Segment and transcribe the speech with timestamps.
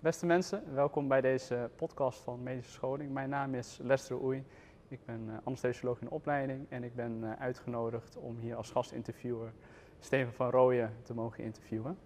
[0.00, 3.12] Beste mensen, welkom bij deze podcast van Medische Scholing.
[3.12, 4.44] Mijn naam is Lester Oei.
[4.88, 9.52] Ik ben uh, anesthesioloog in opleiding en ik ben uh, uitgenodigd om hier als gastinterviewer
[9.98, 11.98] Steven van Rooyen te mogen interviewen.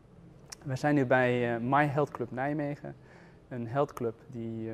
[0.65, 2.97] We zijn nu bij uh, My Health Club Nijmegen,
[3.49, 4.71] een health club die,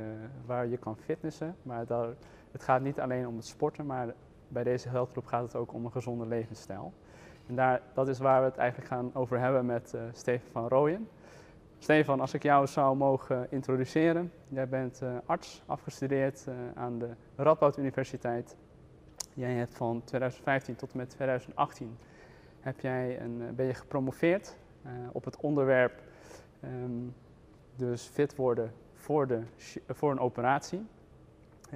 [0.46, 1.56] waar je kan fitnessen.
[1.62, 2.08] Maar daar,
[2.50, 4.14] het gaat niet alleen om het sporten, maar
[4.48, 6.92] bij deze health club gaat het ook om een gezonde levensstijl.
[7.46, 11.08] En daar, dat is waar we het eigenlijk gaan over hebben met Steven van Rooyen.
[11.82, 14.32] Stefan, als ik jou zou mogen introduceren.
[14.48, 18.56] Jij bent uh, arts, afgestudeerd uh, aan de Radboud Universiteit.
[19.34, 21.98] Jij hebt van 2015 tot en met 2018
[22.60, 24.56] heb jij een, ben je gepromoveerd
[25.12, 26.02] op het onderwerp
[26.64, 27.14] um,
[27.76, 29.42] dus fit worden voor, de,
[29.88, 30.86] voor een operatie.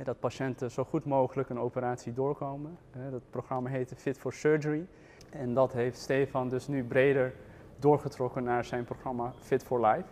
[0.03, 2.79] Dat patiënten zo goed mogelijk een operatie doorkomen.
[3.11, 4.87] Dat programma heette Fit for Surgery.
[5.31, 7.35] En dat heeft Stefan dus nu breder
[7.79, 10.09] doorgetrokken naar zijn programma Fit for Life.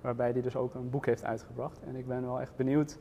[0.00, 1.80] Waarbij hij dus ook een boek heeft uitgebracht.
[1.86, 2.98] En ik ben wel echt benieuwd,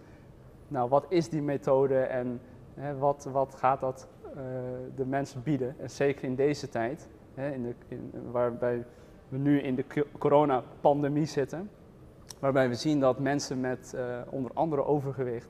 [0.67, 2.41] nou wat is die methode en
[2.73, 4.33] hè, wat, wat gaat dat uh,
[4.95, 5.75] de mensen bieden?
[5.79, 8.85] En zeker in deze tijd, hè, in de, in, waarbij
[9.27, 11.69] we nu in de coronapandemie zitten.
[12.39, 15.49] Waarbij we zien dat mensen met uh, onder andere overgewicht,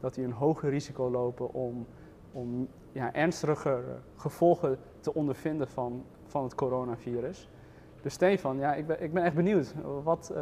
[0.00, 1.86] dat die een hoger risico lopen om,
[2.32, 3.82] om ja, ernstige
[4.16, 7.48] gevolgen te ondervinden van, van het coronavirus.
[8.04, 9.74] Dus Stefan, ja, ik, ben, ik ben echt benieuwd.
[10.02, 10.40] Wat, uh,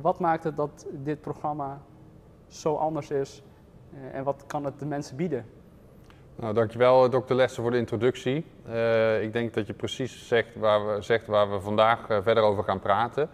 [0.00, 1.80] wat maakt het dat dit programma
[2.48, 3.42] zo anders is
[3.94, 5.46] uh, en wat kan het de mensen bieden?
[6.36, 8.46] Nou, dankjewel eh, dokter Lester voor de introductie.
[8.68, 12.64] Uh, ik denk dat je precies zegt waar we, zegt waar we vandaag verder over
[12.64, 13.28] gaan praten.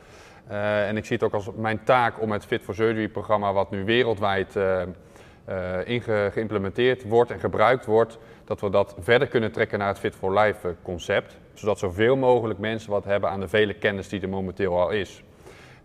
[0.49, 3.71] en ik zie het ook als mijn taak om het Fit for Surgery programma, wat
[3.71, 4.59] nu wereldwijd
[6.33, 10.39] geïmplementeerd wordt en gebruikt wordt, dat we dat verder kunnen trekken naar het Fit for
[10.39, 14.81] Life concept zodat zoveel mogelijk mensen wat hebben aan de vele kennis die er momenteel
[14.81, 15.23] al is.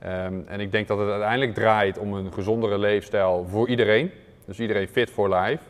[0.04, 4.12] Um, en ik denk dat het uiteindelijk draait om een gezondere leefstijl voor iedereen.
[4.46, 5.64] Dus iedereen fit for life.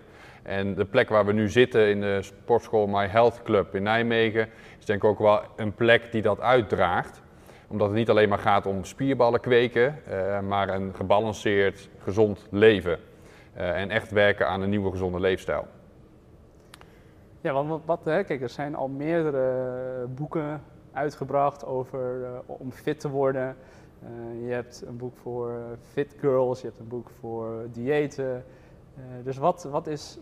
[0.44, 4.50] En de plek waar we nu zitten in de sportschool My Health Club in Nijmegen
[4.80, 7.22] is denk ik ook wel een plek die dat uitdraagt.
[7.67, 13.00] Omdat het niet alleen maar gaat om spierballen kweken, uh, maar een gebalanceerd, gezond leven.
[13.58, 15.67] Uh, en echt werken aan een nieuwe gezonde leefstijl.
[17.42, 22.72] Ja, want wat, wat hè, kijk, er zijn al meerdere boeken uitgebracht over uh, om
[22.72, 23.56] fit te worden.
[24.04, 28.44] Uh, je hebt een boek voor fit girls, je hebt een boek voor diëten.
[29.24, 30.20] Dus wat, wat, is,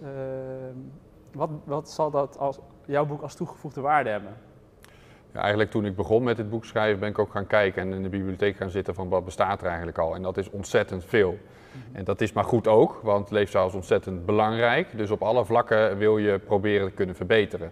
[1.31, 4.34] wat, wat zal dat als, jouw boek als toegevoegde waarde hebben?
[5.34, 7.94] Ja, eigenlijk toen ik begon met dit boek schrijven ben ik ook gaan kijken en
[7.94, 10.16] in de bibliotheek gaan zitten van wat bestaat er eigenlijk al.
[10.16, 11.38] En dat is ontzettend veel.
[11.72, 11.95] Mhm.
[11.95, 14.97] En dat is maar goed ook, want leefstijl is ontzettend belangrijk.
[14.97, 17.72] Dus op alle vlakken wil je proberen te kunnen verbeteren.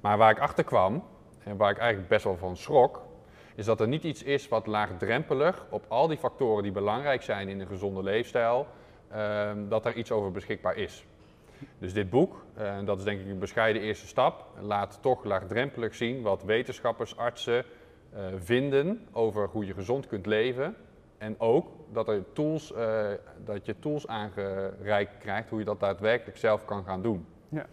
[0.00, 1.02] Maar waar ik achter kwam,
[1.44, 3.02] en waar ik eigenlijk best wel van schrok,
[3.54, 7.48] is dat er niet iets is wat laagdrempelig op al die factoren die belangrijk zijn
[7.48, 8.66] in een gezonde leefstijl,
[9.12, 11.04] uh, dat er iets over beschikbaar is.
[11.78, 15.24] Dus dit boek, en uh, dat is denk ik een bescheiden eerste stap, laat toch
[15.24, 17.64] laagdrempelig zien wat wetenschappers, artsen
[18.14, 20.76] uh, vinden over hoe je gezond kunt leven.
[21.18, 23.06] En ook dat, er tools, uh,
[23.44, 27.26] dat je tools aangereikt krijgt hoe je dat daadwerkelijk zelf kan gaan doen.
[27.48, 27.66] Ja.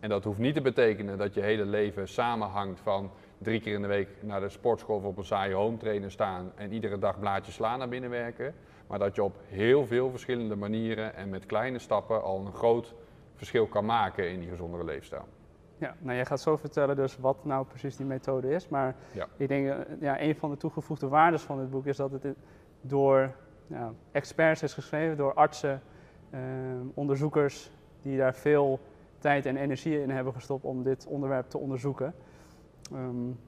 [0.00, 3.82] En dat hoeft niet te betekenen dat je hele leven samenhangt van drie keer in
[3.82, 7.18] de week naar de sportschool of op een saaie home trainer staan en iedere dag
[7.18, 8.54] blaadjes slaan naar binnen werken.
[8.86, 12.94] Maar dat je op heel veel verschillende manieren en met kleine stappen al een groot
[13.38, 15.24] verschil kan maken in die gezondere leefstijl.
[15.78, 18.68] Ja, nou jij gaat zo vertellen dus wat nou precies die methode is.
[18.68, 19.26] Maar ja.
[19.36, 22.34] ik denk, ja, een van de toegevoegde waarden van dit boek is dat het
[22.80, 23.34] door
[23.66, 25.82] ja, experts is geschreven, door artsen,
[26.30, 26.40] eh,
[26.94, 27.70] onderzoekers
[28.02, 28.80] die daar veel
[29.18, 32.14] tijd en energie in hebben gestopt om dit onderwerp te onderzoeken.
[32.92, 33.38] Um,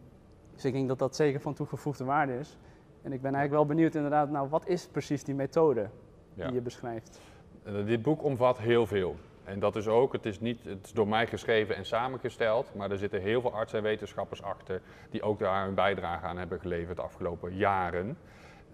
[0.55, 2.59] dus ik denk dat dat zeker van toegevoegde waarde is.
[3.03, 5.89] En ik ben eigenlijk wel benieuwd inderdaad, nou wat is precies die methode
[6.35, 6.51] die ja.
[6.51, 7.21] je beschrijft?
[7.67, 9.17] Uh, dit boek omvat heel veel.
[9.51, 12.91] En dat is ook, het is, niet, het is door mij geschreven en samengesteld, maar
[12.91, 14.81] er zitten heel veel artsen en wetenschappers achter
[15.11, 18.19] die ook daar hun bijdrage aan hebben geleverd de afgelopen jaren.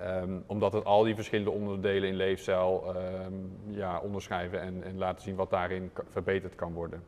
[0.01, 5.23] Um, omdat het al die verschillende onderdelen in leefstijl um, ja, onderschrijven en, en, laten
[5.23, 7.03] zien wat daarin verbeterd kan worden.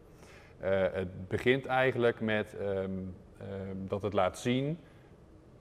[0.63, 3.15] Uh, het begint eigenlijk met um,
[3.89, 4.79] dat het laat zien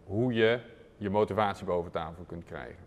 [0.04, 0.60] hoe je
[0.98, 2.86] je motivatie boven tafel kunt krijgen.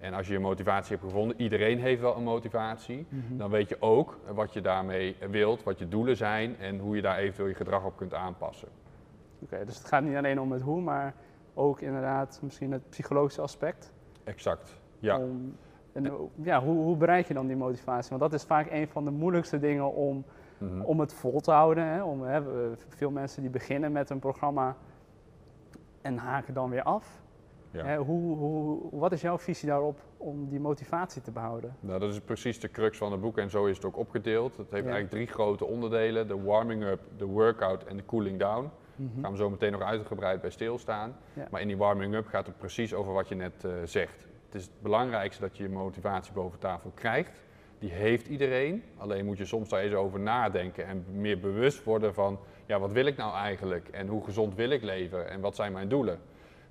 [0.00, 3.38] En als je je motivatie hebt gevonden, iedereen heeft wel een motivatie, mm -hmm.
[3.38, 7.02] dan weet je ook wat je daarmee wilt, wat je doelen zijn en hoe je
[7.02, 8.68] daar eventueel je gedrag op kunt aanpassen.
[8.68, 11.14] Oké, okay, dus het gaat niet alleen om het hoe, maar
[11.54, 13.92] ook inderdaad misschien het psychologische aspect.
[14.24, 15.20] Exact, ja.
[15.92, 18.08] En ja, hoe, hoe, bereik je dan die motivatie?
[18.08, 20.24] Want dat is vaak een van de moeilijkste dingen om,
[20.58, 20.82] mm -hmm.
[20.82, 21.84] om het vol te houden.
[21.84, 22.02] Hè?
[22.02, 22.42] Om, hè,
[22.88, 24.76] veel mensen die beginnen met een programma
[26.02, 27.22] en haken dan weer af.
[27.84, 27.96] Ja.
[27.96, 31.76] Hoe, hoe, wat is jouw visie daarop om die motivatie te behouden?
[31.80, 34.56] Nou, dat is precies de crux van het boek en zo is het ook opgedeeld.
[34.56, 34.90] Het heeft Ja.
[34.92, 38.70] eigenlijk drie grote onderdelen: de warming up, de workout en de cooling down.
[38.96, 39.08] Mhm.
[39.14, 41.16] Daar gaan we zo meteen nog uitgebreid bij stilstaan.
[41.32, 41.46] Ja.
[41.50, 44.26] Maar in die warming up gaat het precies over wat je net eh, zegt.
[44.46, 47.44] Het is het belangrijkste dat je je motivatie boven tafel krijgt.
[47.78, 48.82] Die heeft iedereen.
[48.96, 52.92] Alleen moet je soms daar eens over nadenken en meer bewust worden van, ja, wat
[52.92, 53.88] wil ik nou eigenlijk?
[53.88, 55.28] En hoe gezond wil ik leven?
[55.30, 56.18] En wat zijn mijn doelen?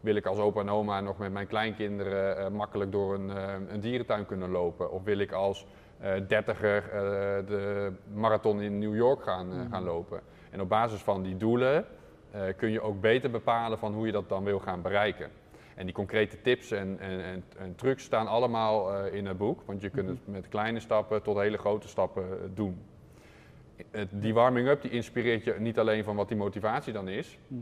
[0.05, 3.53] Wil ik als opa en oma nog met mijn kleinkinderen eh, makkelijk door een, eh,
[3.67, 4.91] een dierentuin kunnen lopen?
[4.91, 5.65] Of wil ik als
[5.99, 6.83] eh, dertiger
[7.45, 10.21] de marathon in New York gaan, eh, gaan lopen?
[10.51, 11.85] En op basis van die doelen
[12.57, 15.29] kun je ook beter bepalen van hoe je dat dan wil gaan bereiken.
[15.75, 19.81] En die concrete tips en, en, en, en trucs staan allemaal in het boek, want
[19.81, 22.81] je kunt het met kleine stappen tot hele grote stappen doen.
[24.09, 27.61] Die warming-up die inspireert je niet alleen van wat die motivatie dan is, Mhm.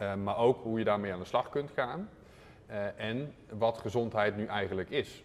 [0.00, 2.08] Eh, maar ook hoe je daarmee aan de slag kunt gaan
[2.66, 5.24] eh, en wat gezondheid nu eigenlijk is.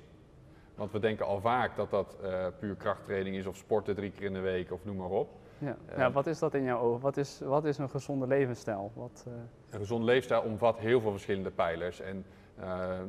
[0.75, 4.25] Want we denken al vaak dat dat eh, puur krachttraining is of sporten drie keer
[4.25, 5.30] in de week of noem maar op.
[5.57, 5.77] Ja.
[5.98, 7.01] Ja, wat is dat in jouw ogen?
[7.01, 8.92] Wat is, wat is een gezonde levensstijl?
[8.94, 9.25] Wat,
[9.69, 12.00] Een gezonde leefstijl omvat heel veel verschillende pijlers.
[12.00, 12.25] En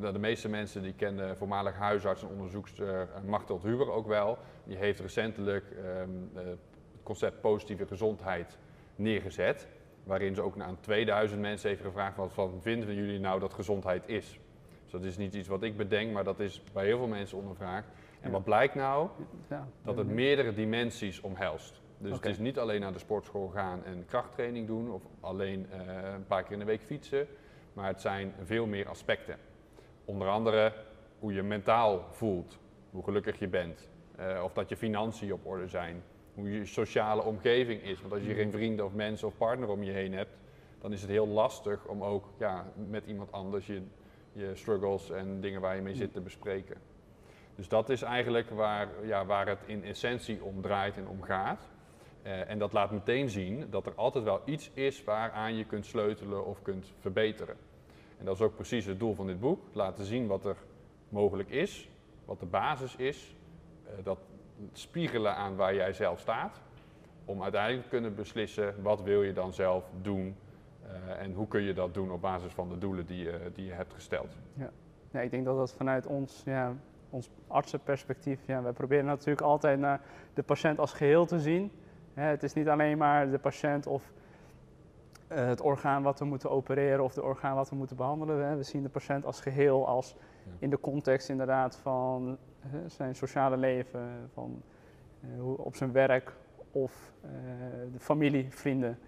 [0.01, 4.39] de, meeste mensen die kennen voormalig huisarts en onderzoekster Martelt Huber ook wel.
[4.65, 6.59] Die heeft recentelijk ehm, eh, het
[7.03, 8.59] concept positieve gezondheid
[8.97, 9.69] neergezet.
[10.07, 14.09] Waarin ze ook aan 2000 mensen heeft gevraagd wat van vinden jullie nou dat gezondheid
[14.09, 14.41] is.
[14.83, 17.39] Dus dat is niet iets wat ik bedenk, maar dat is bij heel veel mensen
[17.39, 17.89] ondervraagd.
[18.21, 18.31] En Ja.
[18.31, 19.09] wat blijkt nou?
[19.49, 21.81] ja, Dat het meerdere dimensies omhelst.
[21.99, 26.13] Dus het is niet alleen naar de sportschool gaan en krachttraining doen of alleen eh,
[26.15, 27.27] een paar keer in de week fietsen,
[27.73, 29.37] maar het zijn veel meer aspecten.
[30.05, 30.73] Onder andere
[31.19, 32.59] hoe je mentaal voelt,
[32.91, 36.03] hoe gelukkig je bent, eh, of dat je financiën op orde zijn,
[36.37, 38.01] hoe je sociale omgeving is.
[38.01, 40.37] Want als je geen vrienden of mensen of partner om je heen hebt,
[40.81, 43.83] dan is het heel lastig om ook ja, met iemand anders je,
[44.33, 46.77] je struggles en dingen waar je mee zit te bespreken.
[47.55, 51.69] Dus dat is eigenlijk waar, ja, waar het in essentie om draait en om gaat.
[52.23, 55.87] Eh, en dat laat meteen zien dat er altijd wel iets is waaraan je kunt
[55.87, 57.57] sleutelen of kunt verbeteren.
[58.19, 59.61] En dat is ook precies het doel van dit boek.
[59.73, 60.57] Laten zien wat er
[61.09, 61.89] mogelijk is,
[62.25, 63.35] wat de basis is.
[63.85, 64.19] eh, dat
[64.73, 66.61] spiegelen aan waar jij zelf staat.
[67.25, 70.37] Om uiteindelijk te kunnen beslissen wat wil je dan zelf doen.
[70.83, 73.65] eh, en hoe kun je dat doen op basis van de doelen die je, die
[73.65, 74.37] je hebt gesteld.
[75.11, 76.73] Ja, ik denk dat dat vanuit ons, ja,
[77.11, 80.01] ons artsenperspectief, ja, wij proberen natuurlijk altijd naar
[80.35, 81.71] de patiënt als geheel te zien.
[82.15, 84.13] Hè, het is niet alleen maar de patiënt of
[85.29, 88.47] eh, het orgaan wat we moeten opereren of de orgaan wat we moeten behandelen.
[88.47, 88.57] Hè.
[88.57, 90.17] We zien de patiënt als geheel, als
[90.59, 92.39] in de context inderdaad van
[92.87, 94.63] zijn sociale leven, van
[95.21, 96.33] eh, hoe, op zijn werk
[96.71, 97.31] of eh,
[97.93, 98.99] de familie, vrienden.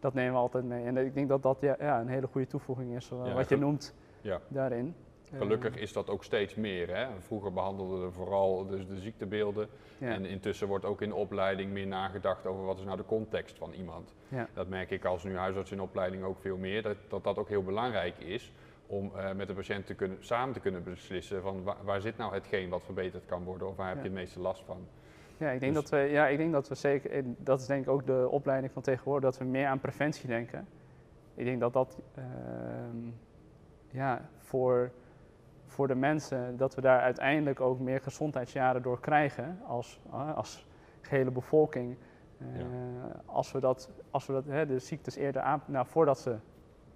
[0.00, 0.84] Dat nemen we altijd mee.
[0.84, 3.48] En ik denk dat dat ja, ja, een hele goede toevoeging is, eh, Ja, wat
[3.48, 4.40] je noemt Ja.
[4.48, 4.94] daarin.
[5.36, 6.96] Gelukkig is dat ook steeds meer.
[6.96, 7.06] Hè?
[7.18, 9.68] Vroeger behandelden we vooral dus de ziektebeelden.
[9.98, 10.08] Ja.
[10.08, 13.58] En intussen wordt ook in de opleiding meer nagedacht over wat is nou de context
[13.58, 14.14] van iemand.
[14.28, 14.48] Ja.
[14.54, 16.82] Dat merk ik als nu huisarts in opleiding ook veel meer.
[16.82, 18.52] Dat dat, dat ook heel belangrijk is
[18.90, 22.16] om eh, met de patiënt te kunnen, samen te kunnen beslissen van wa- waar zit
[22.16, 24.76] nou hetgeen wat verbeterd kan worden of waar heb je het meeste last van.
[25.36, 27.82] Ja, ik denk, Dus- dat we, ja, ik denk dat we zeker, dat is denk
[27.82, 30.66] ik ook de opleiding van tegenwoordig, dat we meer aan preventie denken.
[31.34, 32.96] Ik denk dat dat ehm,
[33.90, 34.90] ja, voor,
[35.66, 40.66] voor de mensen, dat we daar uiteindelijk ook meer gezondheidsjaren door krijgen als, eh, als
[41.00, 41.96] gehele bevolking.
[42.38, 42.64] Eh, Ja.
[43.24, 46.36] Als we, dat, als we dat, hè, de ziektes eerder aan, nou, voordat ze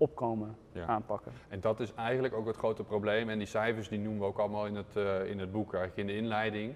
[0.03, 0.87] opkomen, Ja.
[0.87, 1.33] aanpakken.
[1.49, 3.29] En dat is eigenlijk ook het grote probleem.
[3.29, 6.09] En die cijfers die noemen we ook allemaal in het, eh, in het boek, eigenlijk
[6.09, 6.75] in de inleiding.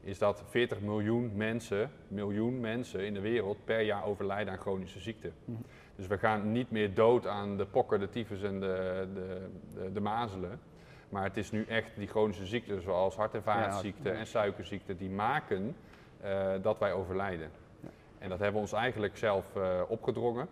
[0.00, 5.00] Is dat 40 miljoen mensen, miljoen mensen in de wereld per jaar overlijden aan chronische
[5.00, 5.32] ziekten.
[5.44, 5.58] Mhm.
[5.96, 9.92] Dus we gaan niet meer dood aan de pokken, de tyfus en de, de, de,
[9.92, 10.60] de mazelen.
[11.08, 14.18] Maar het is nu echt die chronische ziekten zoals hart- en vaatziekten ja.
[14.18, 15.76] en suikerziekten die maken
[16.20, 17.50] eh, dat wij overlijden.
[17.80, 17.88] Ja.
[18.18, 20.48] En dat hebben we ons eigenlijk zelf eh, opgedrongen.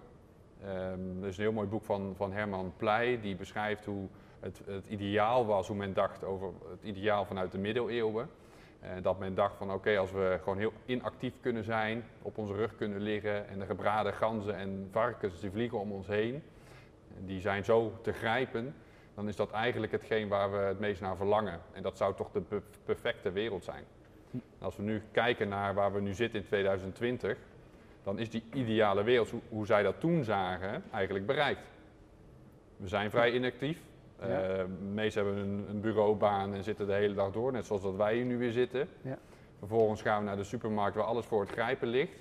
[0.64, 4.08] Ehm, er is een heel mooi boek van, van Herman Pleij die beschrijft hoe
[4.40, 8.28] het, het ideaal was, hoe men dacht over het ideaal vanuit de middeleeuwen.
[8.80, 12.54] Eh, dat men dacht van oké, als we gewoon heel inactief kunnen zijn, op onze
[12.54, 16.42] rug kunnen liggen en de gebraden ganzen en varkens die vliegen om ons heen,
[17.18, 18.74] die zijn zo te grijpen,
[19.14, 21.60] dan is dat eigenlijk hetgeen waar we het meest naar verlangen.
[21.72, 23.84] En dat zou toch de pe- perfecte wereld zijn.
[24.32, 27.36] En als we nu kijken naar waar we nu zitten in 2020,
[28.04, 31.68] dan is die ideale wereld, hoe, hoe zij dat toen zagen, eigenlijk bereikt.
[32.76, 33.78] We zijn vrij inactief.
[34.18, 34.26] Ja.
[34.26, 37.96] Eh, meesten hebben een, een bureaubaan en zitten de hele dag door, net zoals dat
[37.96, 38.88] wij hier nu weer zitten.
[39.02, 39.18] Ja.
[39.58, 42.18] Vervolgens gaan we naar de supermarkt waar alles voor het grijpen ligt.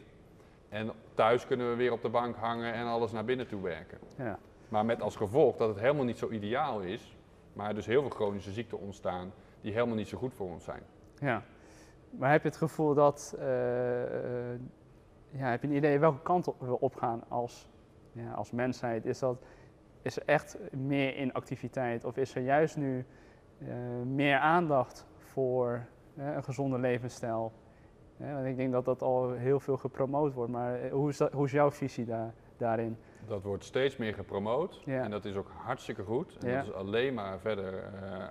[0.69, 3.97] En thuis kunnen we weer op de bank hangen en alles naar binnen toe werken.
[4.17, 4.39] Ja.
[4.69, 7.15] Maar met als gevolg dat het helemaal niet zo ideaal is
[7.53, 10.81] Maar dus heel veel chronische ziekten ontstaan die helemaal niet zo goed voor ons zijn.
[11.19, 11.43] Ja,
[12.09, 14.59] maar heb je het gevoel dat, eh, eh,
[15.37, 17.69] ja, heb je een idee welke kant op we opgaan als,
[18.11, 19.05] ja, als mensheid?
[19.05, 19.41] Is, dat,
[20.01, 23.05] is er echt meer inactiviteit of is er juist nu
[23.57, 23.67] eh,
[24.05, 25.85] meer aandacht voor
[26.15, 27.51] een gezonde levensstijl?
[28.17, 31.45] want ik denk dat dat al heel veel gepromoot wordt, maar hoe is, dat, hoe
[31.45, 32.97] is jouw visie daar, daarin?
[33.27, 36.37] Dat wordt steeds meer gepromoot en dat is ook hartstikke goed.
[36.37, 37.83] En dat is alleen maar verder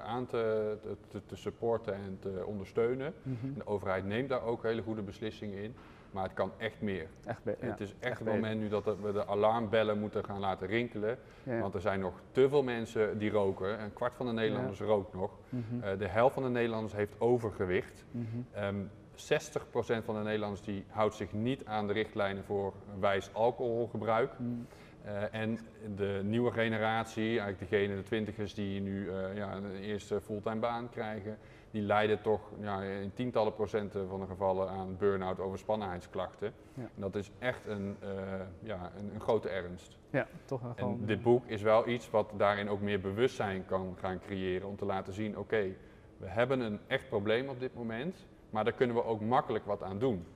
[0.04, 0.76] aan te,
[1.08, 3.14] te, te, supporten en te ondersteunen.
[3.22, 3.52] Mhm.
[3.54, 5.74] De overheid neemt daar ook hele goede beslissingen in.
[6.12, 7.06] Maar het kan echt meer.
[7.24, 11.18] Echt het is echt, het moment nu dat we de alarmbellen moeten gaan laten rinkelen.
[11.44, 13.82] Want er zijn nog te veel mensen die roken.
[13.82, 15.30] Een kwart van de Nederlanders rookt nog.
[15.48, 15.82] Mhm.
[15.82, 18.04] Eh, de helft van de Nederlanders heeft overgewicht.
[18.10, 18.46] Mm
[19.14, 24.38] 60% van de Nederlanders die houdt zich niet aan de richtlijnen voor wijs alcoholgebruik.
[24.38, 24.66] Mm.
[25.06, 25.58] Uh, en
[25.96, 30.88] de nieuwe generatie, eigenlijk degene, de twintigers die nu uh, ja, een eerste fulltime baan
[30.88, 31.38] krijgen,
[31.70, 36.52] die lijden toch ja, in tientallen procenten van de gevallen aan burn-out overspannenheidsklachten.
[36.74, 36.82] Ja.
[36.82, 38.08] En dat is echt een, uh,
[38.62, 39.98] ja, een, een, grote ernst.
[40.10, 40.72] Ja, toch wel.
[40.76, 44.76] En dit boek is wel iets wat daarin ook meer bewustzijn kan gaan creëren om
[44.76, 45.74] te laten zien, oké,
[46.16, 49.82] we hebben een echt probleem op dit moment, maar daar kunnen we ook makkelijk wat
[49.82, 50.26] aan doen.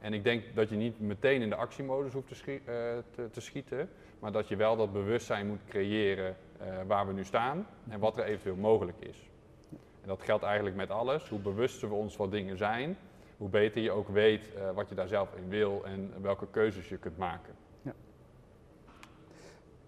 [0.00, 2.62] En ik denk dat je niet meteen in de actiemodus hoeft te, uh,
[3.10, 3.88] te, te schieten,
[4.18, 8.16] maar dat je wel dat bewustzijn moet creëren uh, waar we nu staan en wat
[8.16, 9.30] er eventueel mogelijk is.
[9.70, 11.28] En dat geldt eigenlijk met alles.
[11.28, 12.96] Hoe bewuster we ons van dingen zijn,
[13.36, 16.88] hoe beter je ook weet uh, wat je daar zelf in wil en welke keuzes
[16.88, 17.54] je kunt maken.
[17.82, 17.92] Ja.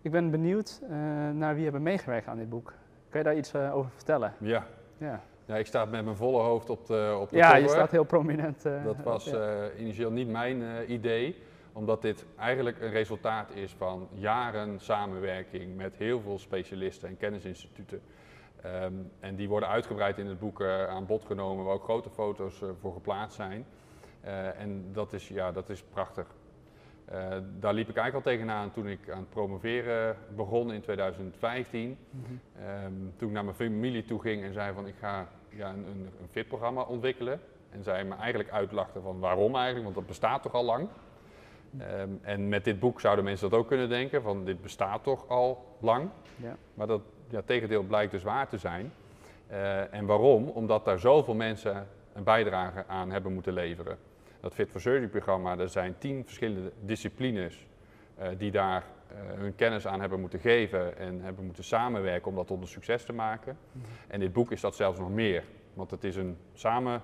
[0.02, 0.81] Ik ben benieuwd
[1.33, 2.75] naar wie hebben meegewerkt aan dit boek.
[3.09, 4.35] Kun je daar iets over vertellen?
[4.38, 4.66] Ja.
[4.99, 5.23] ja.
[5.52, 8.04] Ja, ik sta met mijn volle hoofd op de, op de Ja, je staat heel
[8.04, 8.66] prominent.
[8.66, 11.37] Uh, dat was uh, initieel niet mijn uh, idee,
[11.73, 18.00] omdat dit eigenlijk een resultaat is van jaren samenwerking met heel veel specialisten en kennisinstituten.
[18.66, 22.62] Um, en die worden uitgebreid in het boek aan bod genomen, waar ook grote foto's
[22.80, 23.64] voor geplaatst zijn.
[24.59, 26.26] en dat is, ja, dat is prachtig.
[27.59, 31.99] daar liep ik eigenlijk al tegenaan toen ik aan het promoveren begon in 2015.
[32.11, 33.12] Mm -hmm.
[33.16, 36.11] toen ik naar mijn familie toe ging en zei van ik ga ja, een, een,
[36.21, 37.40] een fit-programma ontwikkelen.
[37.71, 40.88] En zij me eigenlijk uitlachten van waarom eigenlijk, want dat bestaat toch al lang.
[41.80, 45.28] Um, en met dit boek zouden mensen dat ook kunnen denken, van dit bestaat toch
[45.28, 46.09] al lang.
[46.37, 46.56] Ja.
[46.75, 48.92] Maar dat ja, tegendeel blijkt dus waar te zijn.
[49.50, 50.49] Uh, en waarom?
[50.49, 53.99] Omdat daar zoveel mensen een bijdrage aan hebben moeten leveren.
[54.40, 57.66] Dat Fit for Surgery programma, er zijn tien verschillende disciplines
[58.38, 62.47] die daar uh, hun kennis aan hebben moeten geven en hebben moeten samenwerken om dat
[62.47, 63.59] tot een succes te maken.
[64.09, 67.00] En dit boek is dat zelfs nog meer, want het is een samenloop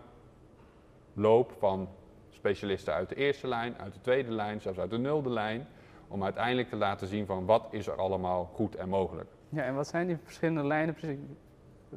[1.58, 1.88] van
[2.30, 5.66] specialisten uit de eerste lijn, uit de tweede lijn, zelfs uit de nulde lijn,
[6.08, 9.30] om uiteindelijk te laten zien van wat is er allemaal goed en mogelijk.
[9.48, 11.18] Ja, en wat zijn die verschillende lijnen precies?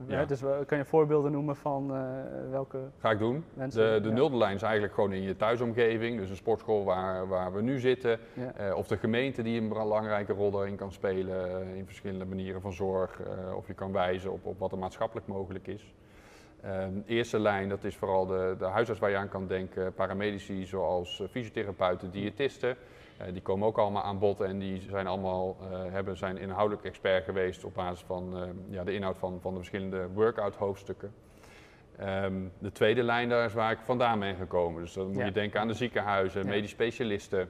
[0.07, 0.25] Ja.
[0.25, 2.01] dus kan je voorbeelden noemen van uh,
[2.49, 3.43] welke Ga ik doen.
[3.53, 4.13] Mensen, de de ja.
[4.13, 6.19] nulde lijn is eigenlijk gewoon in je thuisomgeving.
[6.19, 8.19] Dus een sportschool waar, waar we nu zitten.
[8.33, 8.69] Ja.
[8.69, 11.61] Uh, of de gemeente die een belangrijke rol daarin kan spelen.
[11.67, 13.21] Uh, in verschillende manieren van zorg.
[13.55, 15.93] of je kan wijzen op, op wat er maatschappelijk mogelijk is.
[16.63, 19.93] Ehm, eerste lijn, dat is vooral de, de huisarts waar je aan kan denken.
[19.93, 22.77] Paramedici zoals fysiotherapeuten, diëtisten.
[23.21, 26.85] Uh, die komen ook allemaal aan bod en die zijn allemaal uh, hebben, zijn inhoudelijk
[26.85, 31.13] expert geweest op basis van uh, ja, de inhoud van, van de verschillende workout hoofdstukken.
[32.01, 34.81] Um, de tweede lijn, daar is waar ik vandaan ben gekomen.
[34.81, 35.25] Dus dan moet ja.
[35.25, 36.47] je denken aan de ziekenhuizen, ja.
[36.47, 37.49] medisch specialisten,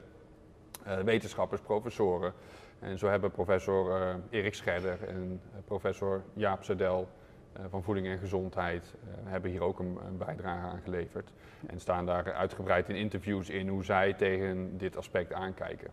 [1.03, 2.33] wetenschappers, professoren.
[2.79, 7.07] En zo hebben professor Erik Scherder en professor Jaap Sedel
[7.69, 11.31] van voeding en gezondheid uh, hebben hier ook een, bijdrage aan geleverd.
[11.67, 15.89] En staan daar uitgebreid in interviews in hoe zij tegen dit aspect aankijken.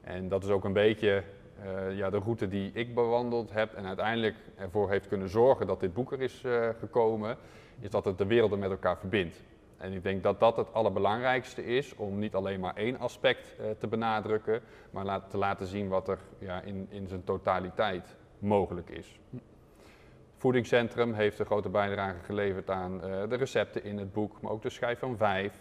[0.00, 1.22] En dat is ook een beetje
[1.64, 5.80] uh, ja, de route die ik bewandeld heb en uiteindelijk ervoor heeft kunnen zorgen dat
[5.80, 6.44] dit boek er is
[6.78, 7.36] gekomen,
[7.80, 9.42] is dat het de werelden met elkaar verbindt.
[9.76, 13.86] En ik denk dat dat het allerbelangrijkste is om niet alleen maar één aspect te
[13.86, 14.60] benadrukken,
[14.90, 19.20] maar te laten zien wat er ja, in, in zijn totaliteit mogelijk is.
[20.44, 24.62] Voedingscentrum heeft een grote bijdrage geleverd aan uh, de recepten in het boek, maar ook
[24.62, 25.52] de schijf van vijf.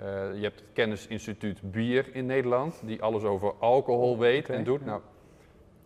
[0.00, 4.64] Uh, je hebt het kennisinstituut Bier in Nederland, die alles over alcohol weet okay, en
[4.64, 4.80] doet.
[4.80, 4.86] Ja.
[4.86, 5.00] Nou,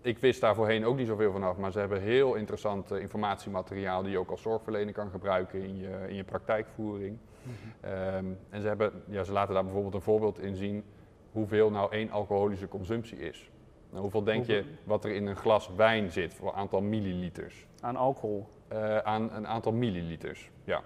[0.00, 4.02] ik wist daar voorheen ook niet zoveel vanaf, maar ze hebben heel interessant uh, informatiemateriaal
[4.02, 7.18] die je ook als zorgverlener kan gebruiken in je, in je praktijkvoering.
[7.42, 7.90] Mm -hmm.
[8.14, 10.84] um, en ze, hebben, ja, ze laten daar bijvoorbeeld een voorbeeld in zien
[11.32, 13.50] hoeveel nou één alcoholische consumptie is.
[13.90, 17.66] Nou, hoeveel denk je wat er in een glas wijn zit voor een aantal milliliters?
[17.80, 18.46] Aan alcohol?
[18.72, 20.82] Uh, aan een aantal milliliters, ja.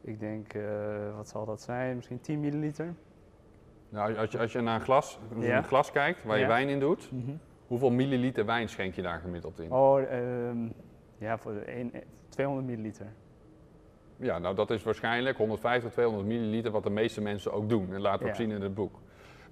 [0.00, 1.96] Ik denk, uh, wat zal dat zijn?
[1.96, 2.94] Misschien 10 milliliter?
[3.88, 5.56] Nou, als je, als je naar een glas, ja.
[5.56, 6.48] een glas kijkt waar je ja.
[6.48, 7.40] wijn in doet, mm -hmm.
[7.66, 9.72] hoeveel milliliter wijn schenk je daar gemiddeld in?
[9.72, 10.72] Oh, um,
[11.18, 11.92] Ja, voor 1,
[12.28, 13.12] 200 milliliter.
[14.16, 17.94] Ja, nou dat is waarschijnlijk 150, 200 milliliter wat de meeste mensen ook doen.
[17.94, 18.42] En laten we ook Ja.
[18.42, 18.98] zien in het boek.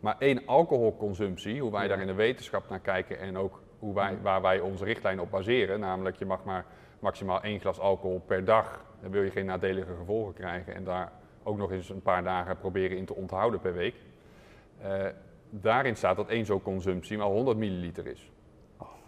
[0.00, 1.88] Maar één alcoholconsumptie, hoe wij Ja.
[1.88, 5.30] daar in de wetenschap naar kijken en ook hoe wij, waar wij onze richtlijn op
[5.30, 6.64] baseren, namelijk je mag maar
[6.98, 11.12] maximaal één glas alcohol per dag, dan wil je geen nadelige gevolgen krijgen en daar
[11.42, 13.94] ook nog eens een paar dagen proberen in te onthouden per week.
[14.80, 15.04] Eh,
[15.50, 18.30] daarin staat dat één zo'n consumptie maar 100 milliliter is.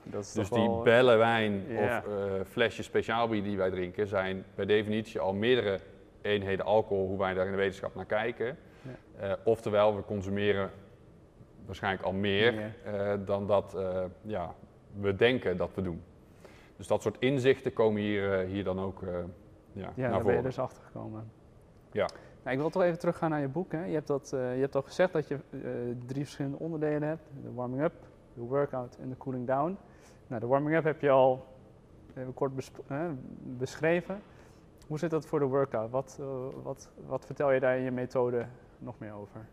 [0.02, 2.02] Dat is Dus die wel- bellen wijn of eh
[2.48, 5.78] flesjes speciaal bier die wij drinken, zijn per definitie al meerdere
[6.22, 8.58] eenheden alcohol, hoe wij daar in de wetenschap naar kijken.
[9.16, 10.70] Eh, oftewel, we consumeren
[11.66, 14.54] waarschijnlijk al meer, eh, dan dat eh, ja,
[15.00, 16.02] we denken dat we doen.
[16.76, 19.20] Dus dat soort inzichten komen hier, hier dan ook ja,
[19.72, 21.30] Ja, naar daar ben je dus achter gekomen.
[21.92, 22.08] Ja.
[22.42, 23.72] Nou, ik wil toch even teruggaan naar je boek.
[23.72, 23.84] Hè.
[23.84, 25.38] Je, hebt dat, je hebt al gezegd dat je
[26.06, 27.22] drie verschillende onderdelen hebt.
[27.42, 27.92] De warming up,
[28.34, 29.78] de workout en de cooling down.
[30.26, 31.46] Nou, de warming up heb je al
[32.16, 32.52] even kort
[33.58, 34.22] beschreven.
[34.86, 35.90] Hoe zit dat voor de workout?
[35.90, 36.20] Wat,
[36.62, 38.46] wat, wat vertel je daar in je methode
[38.78, 39.47] nog meer over?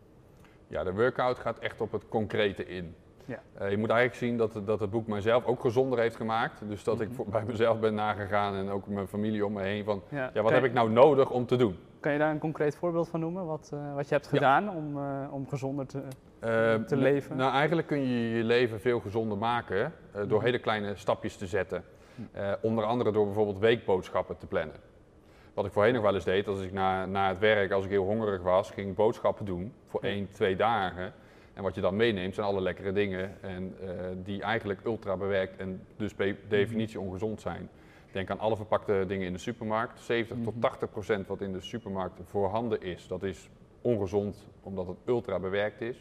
[0.66, 2.94] Ja, de workout gaat echt op het concrete in.
[3.24, 3.42] Ja.
[3.54, 6.68] Eh, je moet eigenlijk zien dat, dat het boek mijzelf ook gezonder heeft gemaakt.
[6.68, 7.16] Dus dat ik Mhm.
[7.16, 10.48] voor- bij mezelf ben nagegaan en ook mijn familie om me heen van, Ja, wat
[10.48, 11.76] je- heb ik nou nodig om te doen?
[12.00, 13.46] Kan je daar een concreet voorbeeld van noemen?
[13.46, 14.30] Wat, eh, wat je hebt Ja.
[14.30, 16.02] gedaan om, eh, om gezonder te...
[16.86, 17.36] Te leven?
[17.36, 20.44] Nou, eigenlijk kun je je leven veel gezonder maken door Mhm.
[20.44, 21.84] hele kleine stapjes te zetten.
[22.14, 22.54] Mhm.
[22.60, 24.76] Onder andere door bijvoorbeeld weekboodschappen te plannen.
[25.54, 27.90] Wat ik voorheen nog wel eens deed, als ik na, na het werk, als ik
[27.90, 30.08] heel hongerig was, ging ik boodschappen doen voor Ja.
[30.08, 31.12] één, twee dagen.
[31.54, 33.88] En wat je dan meeneemt zijn alle lekkere dingen en, eh,
[34.24, 37.68] die eigenlijk ultra bewerkt en dus per definitie ongezond zijn.
[38.12, 40.00] Denk aan alle verpakte dingen in de supermarkt.
[40.00, 40.62] 70 tot Mhm.
[40.62, 43.48] 80 procent wat in de supermarkt voorhanden is, dat is
[43.80, 45.96] ongezond omdat het ultra bewerkt is.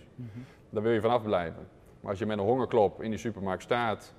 [0.70, 1.68] Daar wil je vanaf blijven.
[2.00, 4.14] Maar als je met een hongerklop in die supermarkt staat,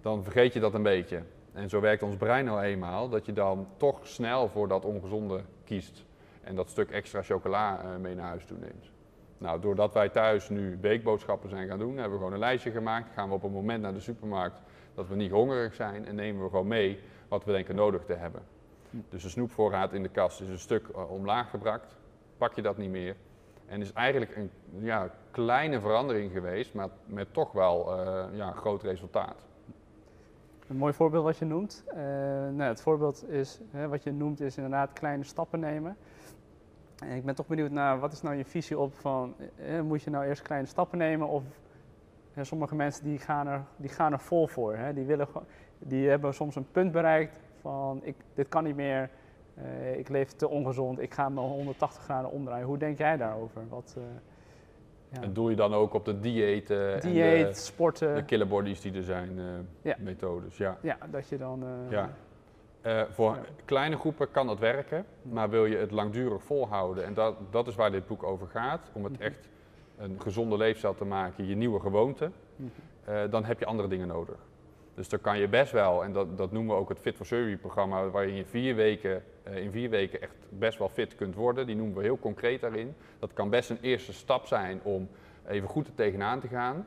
[0.00, 1.22] dan vergeet je dat een beetje.
[1.52, 5.40] En zo werkt ons brein nou eenmaal, dat je dan toch snel voor dat ongezonde
[5.64, 6.04] kiest.
[6.40, 8.90] En dat stuk extra chocola eh, mee naar huis toe neemt.
[9.38, 13.10] Nou, doordat wij thuis nu weekboodschappen zijn gaan doen, hebben we gewoon een lijstje gemaakt.
[13.14, 14.62] Gaan we op een moment naar de supermarkt
[14.94, 18.12] dat we niet hongerig zijn en nemen we gewoon mee wat we denken nodig te
[18.12, 18.42] hebben.
[19.08, 21.96] Dus de snoepvoorraad in de kast is een stuk eh, omlaag gebracht.
[22.38, 23.16] Pak je dat niet meer.
[23.66, 28.82] En is eigenlijk een ja, kleine verandering geweest, maar met toch wel eh, ja, groot
[28.82, 29.44] resultaat.
[30.70, 31.84] Een mooi voorbeeld wat je noemt.
[31.86, 31.96] Eh,
[32.52, 35.96] nou, het voorbeeld is, hè, wat je noemt is inderdaad kleine stappen nemen.
[36.98, 40.02] En ik ben toch benieuwd naar, wat is nou je visie op van, eh, moet
[40.02, 41.42] je nou eerst kleine stappen nemen of
[42.40, 44.76] sommige mensen die gaan er, die gaan er vol voor.
[44.76, 44.92] Hè?
[44.92, 45.28] Die, willen,
[45.78, 49.10] die hebben soms een punt bereikt van, ik, dit kan niet meer,
[49.54, 52.66] eh, ik leef te ongezond, ik ga me 180 graden omdraaien.
[52.66, 53.68] Hoe denk jij daarover?
[53.68, 53.96] Wat,
[55.12, 55.22] ja.
[55.22, 58.92] En doe je dan ook op de diëten en Dieet, de, sporten, de killerbodies die
[58.94, 59.44] er zijn, eh,
[59.82, 59.96] Ja.
[59.98, 60.56] methodes.
[60.56, 60.78] Ja.
[60.80, 61.62] ja, dat je dan...
[61.62, 62.10] eh, Ja.
[62.80, 63.40] Eh, voor Ja.
[63.64, 67.74] kleine groepen kan dat werken, maar wil je het langdurig volhouden, en dat, dat is
[67.74, 69.22] waar dit boek over gaat, om het Mhm.
[69.22, 69.48] echt
[69.98, 73.30] een gezonde leefstijl te maken, je nieuwe gewoonte, Mhm.
[73.30, 74.36] dan heb je andere dingen nodig.
[74.94, 77.26] Dus dan kan je best wel, en dat, dat noemen we ook het Fit for
[77.26, 81.34] Surgery programma, waarin je vier weken, eh, in vier weken echt best wel fit kunt
[81.34, 81.66] worden.
[81.66, 82.94] Die noemen we heel concreet daarin.
[83.18, 85.08] Dat kan best een eerste stap zijn om
[85.48, 86.86] even goed er tegenaan te gaan.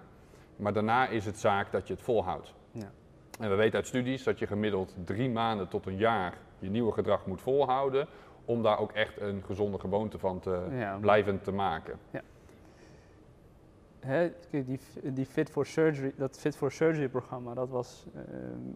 [0.56, 2.54] Maar daarna is het zaak dat je het volhoudt.
[2.72, 2.92] Ja.
[3.39, 6.92] En we weten uit studies dat je gemiddeld drie maanden tot een jaar je nieuwe
[6.92, 8.08] gedrag moet volhouden.
[8.46, 10.98] Om daar ook echt een gezonde gewoonte van te Ja.
[11.02, 12.00] blijven te maken.
[14.04, 14.32] Hè,
[15.13, 18.22] die, Fit for Surgery, dat Fit for Surgery programma, dat was eh,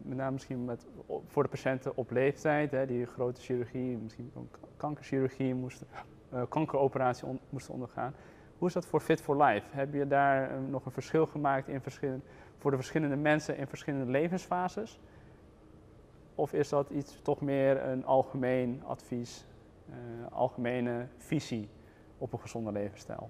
[0.02, 0.86] met name misschien met,
[1.26, 5.88] voor de patiënten op leeftijd, hè, die grote chirurgie, misschien ook kankerchirurgie moesten,
[6.30, 8.14] eh, kankeroperatie moesten ondergaan.
[8.58, 9.68] Hoe is dat voor Fit for Life?
[9.70, 12.24] Heb je daar eh, nog een verschil gemaakt in verschillen,
[12.58, 15.00] voor de verschillende mensen in verschillende levensfases?
[16.36, 19.46] Of is dat iets toch meer een algemeen advies,
[20.30, 21.70] algemene visie
[22.18, 23.30] op een gezonde levensstijl?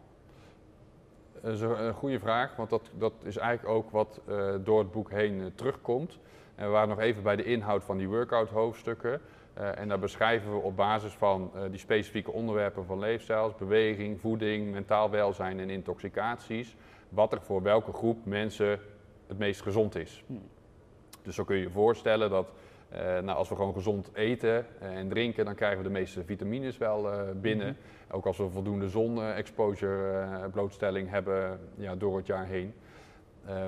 [1.41, 4.91] Dat is een goede vraag, want dat, dat is eigenlijk ook wat eh, door het
[4.91, 6.19] boek heen eh, terugkomt.
[6.55, 9.21] En we waren nog even bij de inhoud van die workout hoofdstukken.
[9.53, 14.71] Eh, en daar beschrijven we op basis van die specifieke onderwerpen van leefstijls, beweging, voeding,
[14.71, 16.75] mentaal welzijn en intoxicaties,
[17.09, 18.79] wat er voor welke groep mensen
[19.27, 20.23] het meest gezond is.
[20.27, 20.41] Hmm.
[21.21, 22.51] Dus zo kun je je voorstellen dat
[22.89, 26.23] eh, nou, als we gewoon gezond eten eh, en drinken, dan krijgen we de meeste
[26.23, 27.67] vitamines wel eh, binnen.
[27.67, 28.15] Mhm.
[28.15, 32.73] Ook als we voldoende zon-exposure, eh, blootstelling hebben ja, door het jaar heen.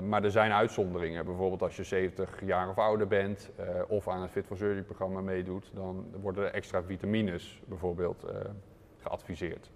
[0.08, 1.26] Maar er zijn uitzonderingen.
[1.26, 3.52] Bijvoorbeeld als je 70 jaar of ouder bent
[3.88, 8.26] of aan het Fit for Surgery programma meedoet, dan worden er extra vitamines bijvoorbeeld
[9.02, 9.72] geadviseerd.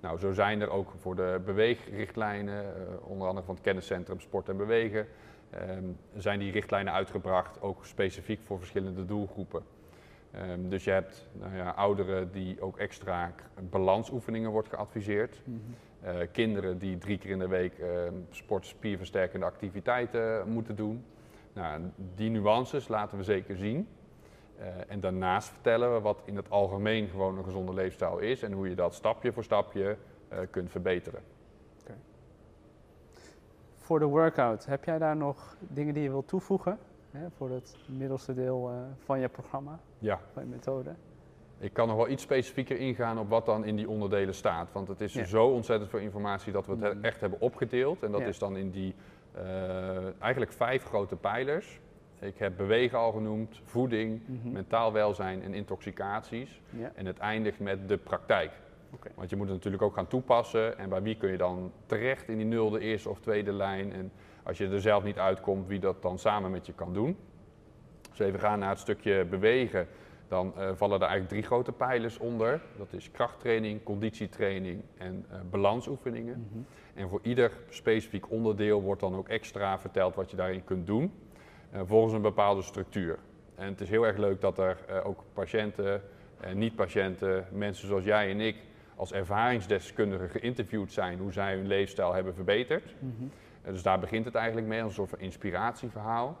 [0.00, 2.64] Nou, zo zijn er ook voor de beweegrichtlijnen,
[3.02, 5.06] onder andere van het kenniscentrum Sport en Bewegen,
[5.52, 5.84] ehm,
[6.16, 9.62] zijn die richtlijnen uitgebracht, ook specifiek voor verschillende doelgroepen.
[10.32, 13.32] Ehm, dus je hebt nou ja, ouderen die ook extra
[13.70, 15.40] balansoefeningen wordt geadviseerd.
[15.44, 15.58] Mhm.
[16.00, 17.86] Eh, kinderen die drie keer in de week uh,
[18.30, 21.04] sport, spierversterkende activiteiten moeten doen.
[21.52, 21.80] Nou,
[22.14, 23.88] die nuances laten we zeker zien.
[24.58, 28.52] Uh, en daarnaast vertellen we wat in het algemeen gewoon een gezonde leefstijl is en
[28.52, 29.96] hoe je dat stapje voor stapje
[30.32, 31.20] uh, kunt verbeteren.
[33.82, 36.78] Voor de workout, heb jij daar nog dingen die je wilt toevoegen
[37.10, 40.20] hè, voor het middelste deel uh, van je programma, ja.
[40.32, 40.90] van je methode?
[41.58, 44.72] Ik kan nog wel iets specifieker ingaan op wat dan in die onderdelen staat.
[44.72, 45.24] Want het is ja.
[45.24, 47.04] zo ontzettend veel informatie dat we het Mm.
[47.04, 48.02] echt hebben opgedeeld.
[48.02, 48.26] En dat Ja.
[48.26, 48.94] is dan in die
[49.36, 49.42] uh,
[50.22, 51.80] eigenlijk vijf grote pijlers.
[52.18, 54.52] Ik heb bewegen al genoemd, voeding, Mhm.
[54.52, 56.60] mentaal welzijn en intoxicaties.
[56.70, 56.90] Ja.
[56.94, 58.50] En het eindigt met de praktijk.
[59.14, 60.78] Want je moet het natuurlijk ook gaan toepassen.
[60.78, 63.92] En bij wie kun je dan terecht in die nulde, eerste of tweede lijn?
[63.92, 67.16] En als je er zelf niet uitkomt, wie dat dan samen met je kan doen.
[68.10, 69.86] Dus even gaan naar het stukje bewegen.
[70.28, 72.60] Dan uh, vallen er eigenlijk drie grote pijlers onder.
[72.78, 76.48] Dat is krachttraining, conditietraining en uh, balansoefeningen.
[76.50, 76.62] Mhm.
[76.94, 81.12] En voor ieder specifiek onderdeel wordt dan ook extra verteld wat je daarin kunt doen.
[81.74, 83.18] Uh, volgens een bepaalde structuur.
[83.54, 86.02] En het is heel erg leuk dat er ook patiënten
[86.40, 88.56] en niet-patiënten, mensen zoals jij en ik,
[88.96, 92.94] als ervaringsdeskundigen geïnterviewd zijn hoe zij hun leefstijl hebben verbeterd.
[92.98, 93.22] Mhm.
[93.64, 96.36] Uh, dus daar begint het eigenlijk mee, als een soort van inspiratieverhaal.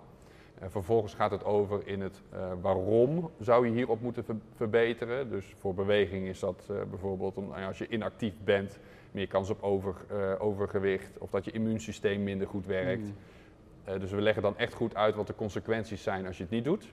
[0.62, 5.30] Uh, vervolgens gaat het over in het uh, waarom zou je hierop moeten ver verbeteren.
[5.30, 8.78] Dus voor beweging is dat uh, bijvoorbeeld om, als je inactief bent,
[9.10, 13.06] meer kans op over, uh, overgewicht of dat je immuunsysteem minder goed werkt.
[13.06, 13.98] Mm.
[13.98, 16.64] Dus we leggen dan echt goed uit wat de consequenties zijn als je het niet
[16.64, 16.92] doet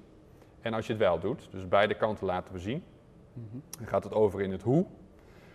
[0.62, 1.48] en als je het wel doet.
[1.52, 2.84] Dus beide kanten laten we zien.
[3.34, 3.58] Mhm.
[3.78, 4.86] Dan gaat het over in het hoe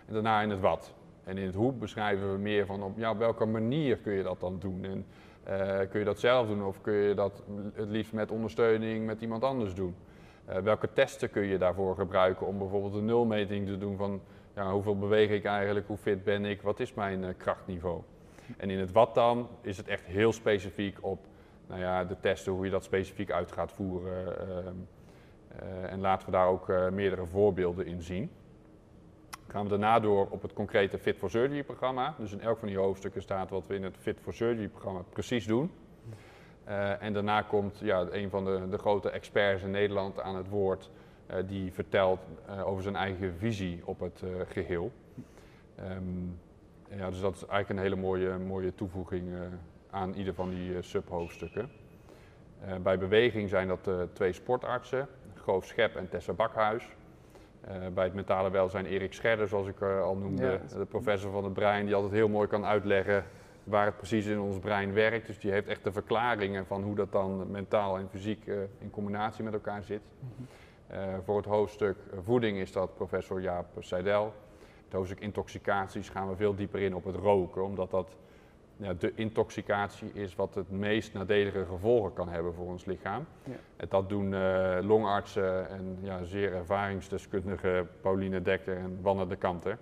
[0.07, 0.93] en daarna in het wat.
[1.23, 4.39] En in het hoe beschrijven we meer van op ja, welke manier kun je dat
[4.39, 4.83] dan doen.
[4.83, 5.05] En
[5.47, 9.21] uh, kun je dat zelf doen of kun je dat het liefst met ondersteuning met
[9.21, 9.95] iemand anders doen.
[10.49, 14.21] Uh, welke testen kun je daarvoor gebruiken om bijvoorbeeld een nulmeting te doen van
[14.55, 18.01] ja, hoeveel beweeg ik eigenlijk, hoe fit ben ik, wat is mijn uh, krachtniveau.
[18.57, 21.19] En in het wat dan is het echt heel specifiek op
[21.67, 24.35] nou ja, de testen, hoe je dat specifiek uit gaat voeren.
[25.63, 28.29] Uh, en laten we daar ook meerdere voorbeelden in zien.
[29.55, 32.15] Gaan we daarna door op het concrete Fit for Surgery programma.
[32.17, 35.01] Dus in elk van die hoofdstukken staat wat we in het Fit for Surgery programma
[35.09, 35.71] precies doen.
[36.67, 40.49] Uh, en daarna komt ja, een van de, de, grote experts in Nederland aan het
[40.49, 40.89] woord.
[41.47, 42.19] die vertelt
[42.63, 44.91] over zijn eigen visie op het geheel.
[45.79, 46.39] Um,
[46.89, 49.33] ja, dus dat is eigenlijk een hele mooie, mooie toevoeging
[49.89, 51.69] aan ieder van die subhoofdstukken.
[52.81, 56.95] Bij beweging zijn dat twee sportartsen, Goof Schep en Tessa Bakhuis.
[57.67, 60.77] Uh, bij het mentale welzijn Erik Scherder, zoals ik al noemde, ja.
[60.77, 63.25] de professor van het brein, die altijd heel mooi kan uitleggen
[63.63, 65.27] waar het precies in ons brein werkt.
[65.27, 68.45] Dus die heeft echt de verklaringen van hoe dat dan mentaal en fysiek
[68.79, 70.01] in combinatie met elkaar zit.
[70.19, 71.23] Mm -hmm.
[71.23, 74.33] voor het hoofdstuk voeding is dat professor Jaap Seidel.
[74.83, 78.15] Het hoofdstuk intoxicaties gaan we veel dieper in op het roken, omdat dat
[78.77, 83.25] ja, de intoxicatie is wat het meest nadelige gevolgen kan hebben voor ons lichaam.
[83.43, 83.55] Ja.
[83.75, 89.77] En dat doen uh, longartsen en ja, zeer ervaringsdeskundige Pauline Dekker en Wanne de Kanter.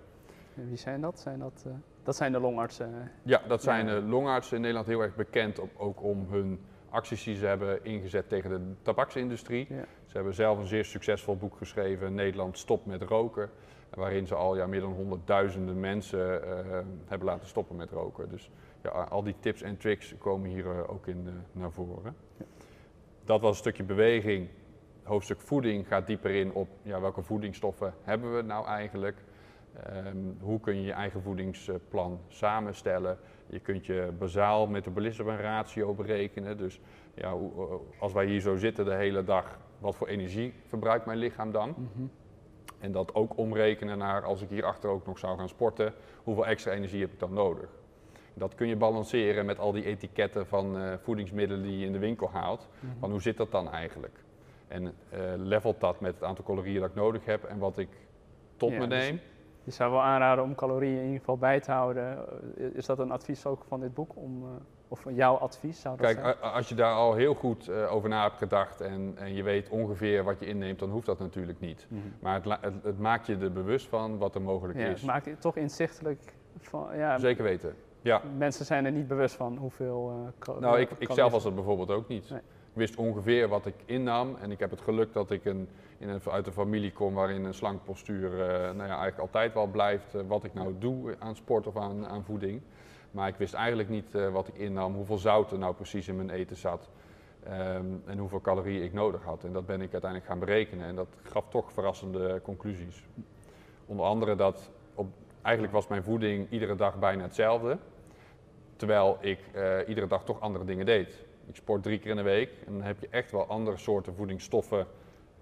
[0.56, 1.18] En wie zijn dat?
[1.18, 3.10] Zijn dat, uh, dat zijn de longartsen?
[3.22, 7.24] Ja, dat zijn uh, longartsen in Nederland heel erg bekend op, ook om hun acties
[7.24, 9.66] die ze hebben ingezet tegen de tabaksindustrie.
[9.68, 9.84] Ja.
[10.06, 13.50] Ze hebben zelf een zeer succesvol boek geschreven, Nederland stopt met roken.
[13.90, 16.40] Waarin ze al ja, meer dan honderdduizenden mensen
[17.06, 18.28] hebben laten stoppen met roken.
[18.28, 18.50] Dus
[18.84, 22.16] ja, al die tips en tricks komen hier uh, ook in uh, naar voren.
[22.38, 22.44] Ja.
[23.24, 24.48] Dat was een stukje beweging.
[25.02, 29.16] Hoofdstuk voeding gaat dieper in op ja, welke voedingsstoffen hebben we nou eigenlijk.
[30.06, 33.18] Um, hoe kun je je eigen voedingsplan samenstellen.
[33.46, 36.58] Je kunt je bazaal metabolisme ratio berekenen.
[36.58, 36.80] Dus
[37.14, 41.18] ja, hoe, als wij hier zo zitten de hele dag, wat voor energie verbruikt mijn
[41.18, 41.74] lichaam dan?
[41.76, 42.10] Mm -hmm.
[42.78, 46.72] En dat ook omrekenen naar als ik hierachter ook nog zou gaan sporten, hoeveel extra
[46.72, 47.83] energie heb ik dan nodig?
[48.34, 51.98] Dat kun je balanceren met al die etiketten van uh, voedingsmiddelen die je in de
[51.98, 52.68] winkel haalt.
[52.98, 54.18] Van hoe zit dat dan eigenlijk?
[54.68, 54.90] En uh,
[55.36, 57.88] levelt dat met het aantal calorieën dat ik nodig heb en wat ik
[58.56, 59.20] tot Ja, me dus- neem?
[59.64, 62.18] Je zou wel aanraden om calorieën in ieder geval bij te houden.
[62.58, 64.10] Eh, Is dat een advies ook van dit boek?
[64.16, 64.48] Om, eh,
[64.88, 66.52] of jouw advies zou dat Kijk, zijn?
[66.52, 69.68] als je daar al heel goed eh, over na hebt gedacht en, en je weet
[69.68, 71.86] ongeveer wat je inneemt, dan hoeft dat natuurlijk niet.
[71.88, 72.00] Mhm.
[72.20, 75.00] Maar het, het, het maakt je er bewust van wat er mogelijk Ja, is.
[75.00, 76.34] het maakt het toch inzichtelijk.
[76.58, 77.74] Van, ja, Zeker weten.
[78.04, 78.22] Ja.
[78.36, 81.90] Mensen zijn er niet bewust van hoeveel uh, Nou, ik, ik zelf was dat bijvoorbeeld
[81.90, 82.30] ook niet.
[82.30, 82.38] Nee.
[82.38, 86.08] Ik wist ongeveer wat ik innam en ik heb het geluk dat ik een, in
[86.08, 89.66] een, uit een familie kom waarin een slank postuur eh, nou ja, eigenlijk altijd wel
[89.66, 92.60] blijft eh, wat ik nou doe aan sport of aan, aan voeding.
[93.10, 96.30] Maar ik wist eigenlijk niet wat ik innam, hoeveel zout er nou precies in mijn
[96.30, 96.88] eten zat.
[97.44, 99.44] ehm, en hoeveel calorieën ik nodig had.
[99.44, 100.86] En dat ben ik uiteindelijk gaan berekenen.
[100.86, 103.04] En dat gaf toch verrassende conclusies.
[103.86, 105.06] Onder andere dat op,
[105.42, 107.78] eigenlijk was mijn voeding iedere dag bijna hetzelfde.
[108.84, 111.24] Terwijl ik eh, iedere dag toch andere dingen deed.
[111.46, 114.14] Ik sport drie keer in de week en dan heb je echt wel andere soorten
[114.14, 114.86] voedingsstoffen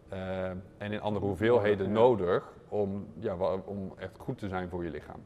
[0.08, 1.92] eh, en in andere hoeveelheden Ja.
[1.92, 5.20] nodig om, ja, om echt goed te zijn voor je lichaam.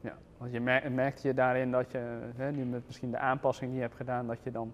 [0.00, 3.66] Ja, want je mer- merkte je daarin dat je, hè, nu met misschien de aanpassing
[3.70, 4.72] die je hebt gedaan, dat je dan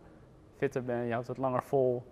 [0.57, 2.03] fitter bent, je houdt het langer vol.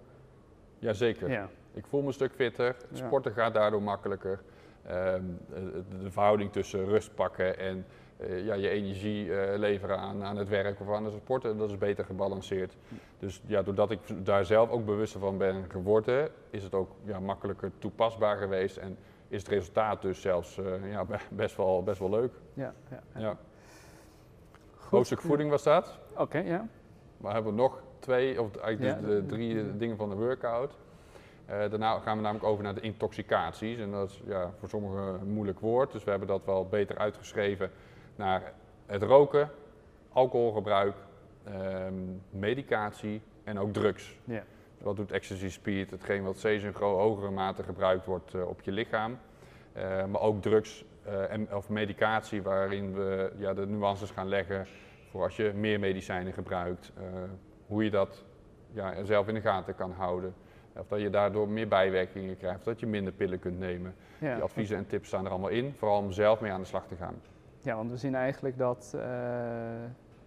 [0.79, 1.31] Jazeker.
[1.31, 4.41] Ja, Ik voel me een stuk fitter, sporten gaat daardoor makkelijker.
[4.87, 7.85] Ehm, de, de verhouding tussen rust pakken en eh,
[8.29, 11.79] ja, je energie eh, leveren aan, aan het werk of aan het sporten, dat is
[11.79, 12.77] beter gebalanceerd.
[13.19, 17.21] Dus ja, doordat ik daar zelf ook bewuster van ben geworden, is het ook ja,
[17.21, 18.97] makkelijker toepasbaar geweest en
[19.29, 22.33] is het resultaat dus zelfs eh, ja, be- best, wel, best wel leuk.
[22.55, 23.03] ja, ja.
[23.15, 23.21] ja.
[23.21, 23.37] Ja.
[24.77, 24.91] Goed.
[24.91, 25.99] Hoofdstuk voeding was dat.
[26.17, 26.69] Oké, ja.
[27.17, 30.73] Maar hebben we nog twee, of eigenlijk dus de drie eh, dingen van de workout.
[31.47, 33.79] Eh, daarna gaan we namelijk over naar de intoxicaties.
[33.79, 35.93] En dat is ja, voor sommigen een moeilijk woord.
[35.93, 37.71] Dus we hebben dat wel beter uitgeschreven
[38.21, 38.53] naar
[38.87, 39.51] het roken,
[40.13, 40.97] alcoholgebruik,
[41.45, 41.95] ehm,
[42.31, 44.19] medicatie en ook drugs.
[44.25, 44.43] Ja.
[44.79, 48.73] Wat doet ecstasy speed, hetgeen wat steeds in hogere mate gebruikt wordt eh, op je
[48.73, 49.19] lichaam.
[49.73, 54.67] Eh, maar ook drugs eh, en, of medicatie waarin we ja, de nuances gaan leggen
[55.11, 56.93] voor als je meer medicijnen gebruikt.
[57.67, 58.25] hoe je dat
[58.73, 60.35] ja, zelf in de gaten kan houden.
[60.77, 63.95] Of dat je daardoor meer bijwerkingen krijgt, of dat je minder pillen kunt nemen.
[64.19, 64.35] Ja.
[64.35, 66.87] Die adviezen en tips staan er allemaal in, vooral om zelf mee aan de slag
[66.87, 67.21] te gaan.
[67.61, 69.03] Ja, want we zien eigenlijk dat eh,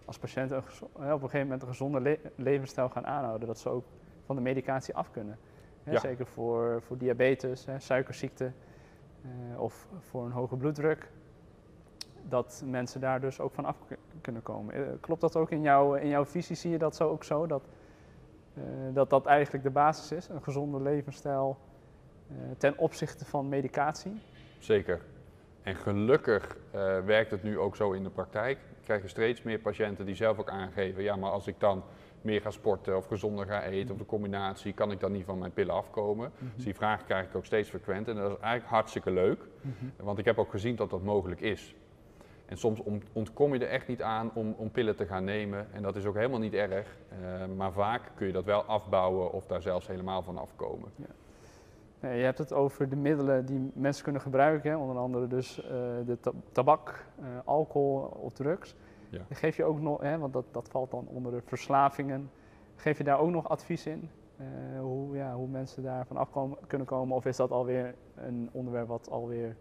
[0.04, 0.64] als patiënten op
[1.00, 3.84] een gegeven moment een gezonde le- levensstijl gaan aanhouden, dat ze ook
[4.24, 5.38] van de medicatie af kunnen.
[5.82, 5.98] Hè, Ja.
[5.98, 8.52] Zeker voor, voor diabetes, hè, suikerziekte
[9.22, 11.10] eh, of voor een hoge bloeddruk.
[12.28, 13.76] Dat mensen daar dus ook van af
[14.20, 14.74] kunnen komen.
[14.74, 16.56] Eh, klopt dat ook in, jouw in jouw visie?
[16.56, 17.46] Zie je dat zo ook zo?
[17.46, 17.62] Dat,
[18.92, 21.58] dat dat eigenlijk de basis is, een gezonde levensstijl
[22.58, 24.20] ten opzichte van medicatie?
[24.58, 25.00] Zeker.
[25.64, 28.58] En gelukkig eh, werkt het nu ook zo in de praktijk.
[28.58, 31.82] Ik krijg steeds meer patiënten die zelf ook aangeven, ja, maar als ik dan
[32.22, 35.38] meer ga sporten of gezonder ga eten of de combinatie, kan ik dan niet van
[35.38, 36.32] mijn pillen afkomen?
[36.54, 39.40] Dus die vraag krijg ik ook steeds frequent en dat is eigenlijk hartstikke leuk,
[39.96, 41.74] want ik heb ook gezien dat dat mogelijk is.
[42.46, 45.66] En soms ont- ontkom je er echt niet aan om, om pillen te gaan nemen
[45.72, 49.32] en dat is ook helemaal niet erg, eh, maar vaak kun je dat wel afbouwen
[49.32, 50.90] of daar zelfs helemaal van afkomen.
[52.04, 55.62] Nee, je hebt het over de middelen die mensen kunnen gebruiken, hè, onder andere dus
[55.64, 55.70] eh,
[56.06, 58.74] de ta- tabak, eh, alcohol of drugs.
[59.08, 59.20] Ja.
[59.30, 62.30] Geef je ook nog, hè, want dat, dat valt dan onder de verslavingen,
[62.76, 64.10] geef je daar ook nog advies in?
[64.36, 64.46] Eh,
[64.80, 66.28] hoe, ja, hoe mensen daarvan af
[66.66, 67.16] kunnen komen?
[67.16, 69.56] Of is dat alweer een onderwerp wat alweer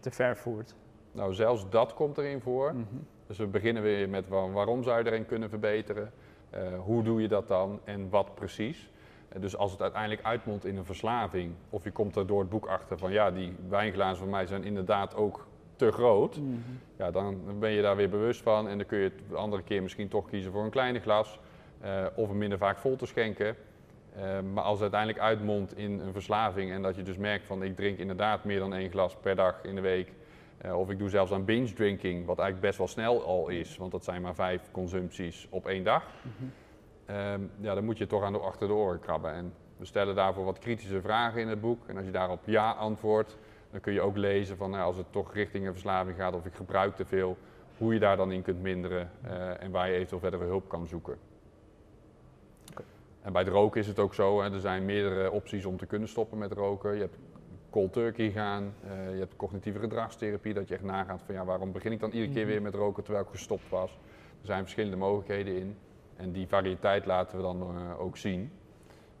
[0.00, 0.74] te ver voert?
[1.12, 2.72] Nou, zelfs dat komt erin voor.
[2.74, 2.84] Mhm.
[3.26, 6.10] Dus we beginnen weer met wa- waarom zou je erin kunnen verbeteren?
[6.50, 8.90] Eh, hoe doe je dat dan en wat precies?
[9.40, 12.66] Dus als het uiteindelijk uitmondt in een verslaving, of je komt er door het boek
[12.66, 16.50] achter van ja, die wijnglazen van mij zijn inderdaad ook te groot, Mhm.
[16.96, 19.62] ja, dan ben je daar weer bewust van en dan kun je het de andere
[19.62, 21.38] keer misschien toch kiezen voor een kleine glas
[21.80, 23.56] eh, of hem minder vaak vol te schenken.
[24.16, 27.62] Eh, maar als het uiteindelijk uitmondt in een verslaving en dat je dus merkt van
[27.62, 30.12] ik drink inderdaad meer dan één glas per dag in de week,
[30.58, 33.76] eh, of ik doe zelfs aan binge drinking, wat eigenlijk best wel snel al is,
[33.76, 36.02] want dat zijn maar vijf consumpties op één dag.
[36.22, 36.50] Mhm.
[37.06, 39.32] Ehm, ja, dan moet je toch aan de achter de oren krabben.
[39.32, 41.86] En we stellen daarvoor wat kritische vragen in het boek.
[41.88, 43.36] En als je daarop ja antwoordt,
[43.70, 46.46] dan kun je ook lezen van nou, als het toch richting een verslaving gaat of
[46.46, 47.36] ik gebruik te veel,
[47.78, 50.86] hoe je daar dan in kunt minderen eh, en waar je eventueel verdere hulp kan
[50.86, 51.16] zoeken.
[53.22, 55.86] En bij het roken is het ook zo, hè, er zijn meerdere opties om te
[55.86, 56.94] kunnen stoppen met roken.
[56.94, 57.16] Je hebt
[57.70, 61.72] cold turkey gaan, eh, je hebt cognitieve gedragstherapie, dat je echt nagaat van ja, waarom
[61.72, 62.50] begin ik dan iedere keer Mhm.
[62.50, 63.90] weer met roken terwijl ik gestopt was.
[64.40, 65.76] Er zijn verschillende mogelijkheden in.
[66.16, 68.52] En die variëteit laten we dan eh, ook zien.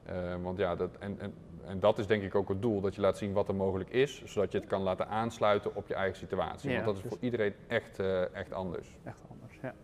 [0.02, 2.94] Eh, want ja, dat, en, en, en dat is denk ik ook het doel, dat
[2.94, 5.94] je laat zien wat er mogelijk is, zodat je het kan laten aansluiten op je
[5.94, 6.70] eigen situatie.
[6.70, 8.96] Ja, want dat is dus- voor iedereen echt, eh, echt anders.
[9.04, 9.74] Echt anders, ja.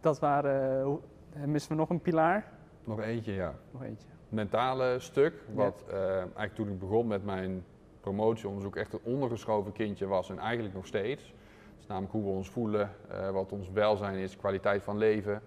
[0.00, 1.00] Dat waren,
[1.44, 2.52] missen we nog een pilaar?
[2.84, 3.54] Nog eentje, ja.
[3.70, 4.08] Nog eentje.
[4.28, 7.64] mentale stuk, wat eigenlijk toen ik begon met mijn
[8.00, 11.34] promotieonderzoek echt een ondergeschoven kindje was en eigenlijk nog steeds.
[11.80, 15.42] Dat is namelijk hoe we ons voelen, eh, wat ons welzijn is, kwaliteit van leven.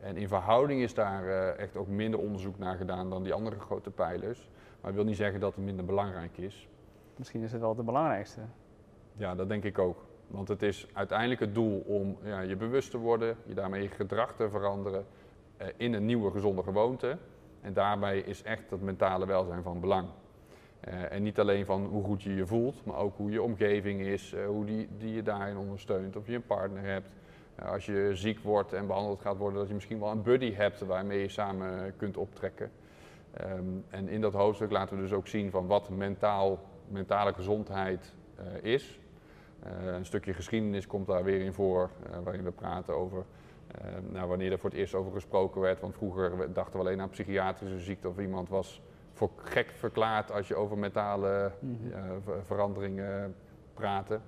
[0.00, 3.60] En in verhouding is daar eh, echt ook minder onderzoek naar gedaan dan die andere
[3.60, 4.48] grote pijlers.
[4.80, 6.68] Maar dat wil niet zeggen dat het minder belangrijk is.
[7.16, 8.40] Misschien is het wel de belangrijkste.
[9.16, 10.04] Ja, dat denk ik ook.
[10.26, 13.88] Want het is uiteindelijk het doel om ja, je bewust te worden, je daarmee je
[13.88, 15.06] gedrag te veranderen
[15.56, 17.18] eh, in een nieuwe gezonde gewoonte.
[17.60, 20.08] En daarbij is echt het mentale welzijn van belang.
[20.86, 24.00] Eh, en niet alleen van hoe goed je je voelt, maar ook hoe je omgeving
[24.00, 26.16] is, eh, hoe die, die je daarin ondersteunt.
[26.16, 27.08] Of je een partner hebt,
[27.54, 30.54] eh, als je ziek wordt en behandeld gaat worden, dat je misschien wel een buddy
[30.54, 32.70] hebt waarmee je samen kunt optrekken.
[33.32, 38.14] Ehm, en in dat hoofdstuk laten we dus ook zien van wat mentaal, mentale gezondheid
[38.62, 38.98] is.
[39.86, 41.90] Een stukje geschiedenis komt daar weer in voor,
[42.24, 43.24] waarin we praten over
[44.10, 45.80] nou, wanneer er voor het eerst over gesproken werd.
[45.80, 48.82] Want vroeger dachten we alleen aan psychiatrische ziekte of iemand was
[49.16, 51.74] voor gek verklaard als je over mentale mm
[52.44, 53.34] veranderingen
[53.74, 54.22] praten.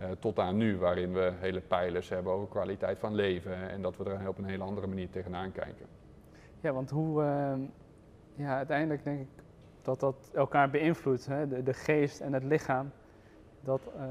[0.00, 3.96] Uh, tot aan nu, waarin we hele pijlers hebben over kwaliteit van leven en dat
[3.96, 5.86] we er op een hele andere manier tegenaan kijken.
[6.60, 7.52] Ja, want hoe, uh,
[8.34, 9.42] ja, uiteindelijk denk ik
[9.82, 11.48] dat dat elkaar beïnvloedt, hè?
[11.48, 12.90] De, de geest en het lichaam.
[13.60, 14.02] Dat, uh,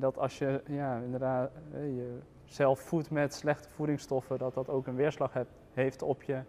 [0.00, 1.50] dat als je ja, inderdaad
[2.44, 5.32] jezelf voedt met slechte voedingsstoffen, dat dat ook een weerslag
[5.72, 6.40] heeft op je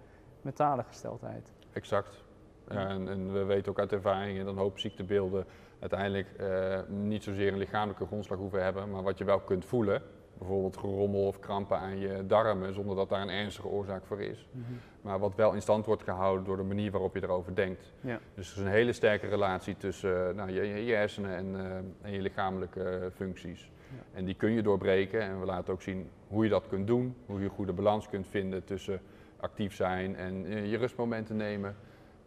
[0.42, 1.54] mentale gesteldheid.
[1.74, 2.27] Exact.
[2.68, 5.46] En, en, we weten ook uit ervaring dat een hoop ziektebeelden
[5.80, 10.02] uiteindelijk uh, niet zozeer een lichamelijke grondslag hoeven hebben, maar wat je wel kunt voelen.
[10.38, 14.48] Bijvoorbeeld gerommel of krampen aan je darmen, zonder dat daar een ernstige oorzaak voor is.
[14.52, 14.64] Mhm.
[15.02, 17.94] Maar wat wel in stand wordt gehouden door de manier waarop je erover denkt.
[18.02, 18.20] Ja.
[18.34, 21.76] Dus er is een hele sterke relatie tussen uh, nou, je, je, hersenen en, uh,
[22.02, 23.72] en, je lichamelijke functies.
[23.90, 24.18] Ja.
[24.18, 27.16] En die kun je doorbreken en we laten ook zien hoe je dat kunt doen.
[27.26, 29.02] Hoe je een goede balans kunt vinden tussen
[29.40, 31.76] actief zijn en je rustmomenten nemen.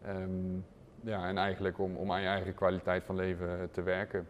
[0.07, 0.65] Um,
[1.03, 4.27] ja, en eigenlijk om, om aan je eigen kwaliteit van leven te werken.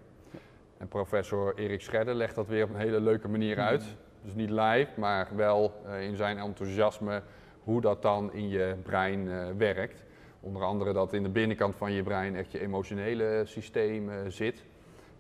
[0.78, 3.66] En professor Erik Scherder legt dat weer op een hele leuke manier mhm.
[3.66, 3.84] uit.
[4.22, 7.22] Dus niet live, maar wel uh, in zijn enthousiasme
[7.64, 10.04] hoe dat dan in je brein uh, werkt.
[10.40, 14.64] Onder andere dat in de binnenkant van je brein echt je emotionele systeem uh, zit.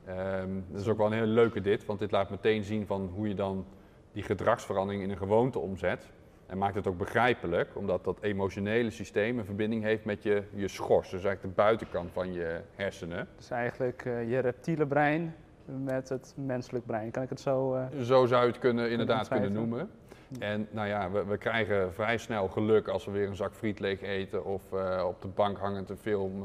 [0.10, 3.12] Um, dat is ook wel een hele leuke dit, want dit laat meteen zien van
[3.16, 3.66] hoe je dan
[4.12, 6.10] die gedragsverandering in een gewoonte omzet.
[6.52, 10.68] En maakt het ook begrijpelijk, omdat dat emotionele systeem een verbinding heeft met je, je
[10.68, 11.10] schors.
[11.10, 13.28] Dus eigenlijk de buitenkant van je hersenen.
[13.36, 15.36] Dus eigenlijk uh, je reptiele brein
[15.66, 17.12] met het menselijk brein.
[17.12, 17.76] Kan ik het zo...
[17.76, 19.90] Uh, zo zou je het kunnen, inderdaad kunnen noemen.
[20.40, 23.80] En nou ja, we, we, krijgen vrij snel geluk als we weer een zak friet
[23.80, 26.44] leeg eten of uh, op de bank hangend een film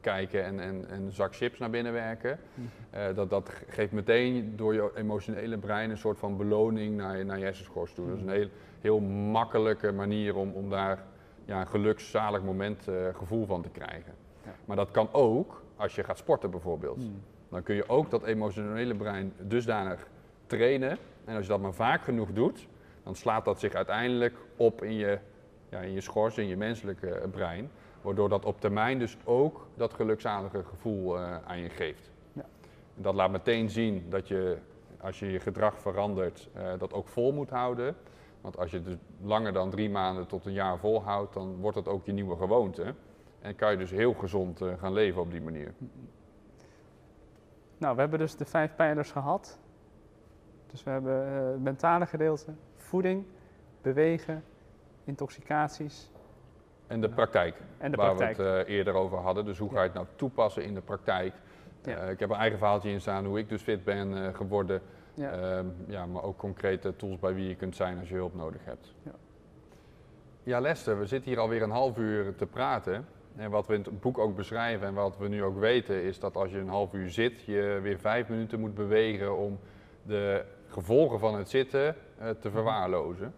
[0.00, 2.38] kijken en, en, en, een zak chips naar binnen werken.
[2.54, 3.14] Mhm.
[3.14, 7.38] dat, dat geeft meteen door je emotionele brein een soort van beloning naar je, naar
[7.38, 8.08] je hersenschors toe.
[8.08, 8.48] Dat is een heel
[8.80, 11.04] heel makkelijke manier om, om daar
[11.44, 14.14] ja, een gelukszalig moment uh, gevoel van te krijgen.
[14.44, 14.54] Ja.
[14.64, 16.96] Maar dat kan ook als je gaat sporten bijvoorbeeld.
[16.96, 17.22] Hmm.
[17.48, 20.06] Dan kun je ook dat emotionele brein dusdanig
[20.46, 20.98] trainen.
[21.24, 22.66] En als je dat maar vaak genoeg doet,
[23.02, 25.18] dan slaat dat zich uiteindelijk op in je,
[25.68, 27.70] ja, in je schors, in je menselijke eh, brein.
[28.02, 32.10] Waardoor dat op termijn dus ook dat gelukzalige gevoel uh, aan je geeft.
[32.32, 32.44] Ja.
[32.96, 34.56] En dat laat meteen zien dat je,
[35.00, 37.96] als je je gedrag verandert, uh, dat ook vol moet houden.
[38.46, 41.76] Want als je het dus langer dan drie maanden tot een jaar volhoudt, dan wordt
[41.76, 42.94] dat ook je nieuwe gewoonte.
[43.40, 45.74] En kan je dus heel gezond uh, gaan leven op die manier.
[47.78, 49.58] Nou, we hebben dus de vijf pijlers gehad.
[50.66, 53.24] Dus we hebben uh, het mentale gedeelte, voeding,
[53.82, 54.44] bewegen,
[55.04, 56.10] intoxicaties.
[56.86, 58.36] En de praktijk, en de waar praktijk.
[58.36, 59.44] we het uh, eerder over hadden.
[59.44, 61.34] Dus hoe ga je het nou toepassen in de praktijk?
[61.82, 61.96] Ja.
[61.96, 64.82] ik heb een eigen verhaaltje in staan hoe ik dus fit ben geworden
[65.16, 65.30] ja.
[65.30, 68.64] Ehm, ja, maar ook concrete tools bij wie je kunt zijn als je hulp nodig
[68.64, 68.94] hebt.
[69.02, 69.12] Ja.
[70.42, 73.06] ja, Lester, we zitten hier alweer een half uur te praten.
[73.36, 76.18] En wat we in het boek ook beschrijven en wat we nu ook weten, is
[76.18, 79.58] dat als je een half uur zit, je weer vijf minuten moet bewegen om
[80.02, 83.34] de gevolgen van het zitten uh, te verwaarlozen.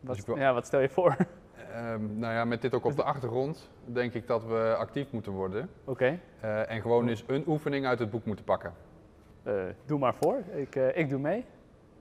[0.00, 1.16] Wat, dus ja, wat stel je voor?
[1.76, 5.32] Um, nou ja, met dit ook op de achtergrond denk ik dat we actief moeten
[5.32, 5.68] worden.
[5.84, 5.90] Oké.
[5.90, 6.20] Okay.
[6.44, 8.72] Uh, en gewoon eens een oefening uit het boek moeten pakken.
[9.46, 11.44] Uh, doe maar voor, ik, uh, ik doe mee.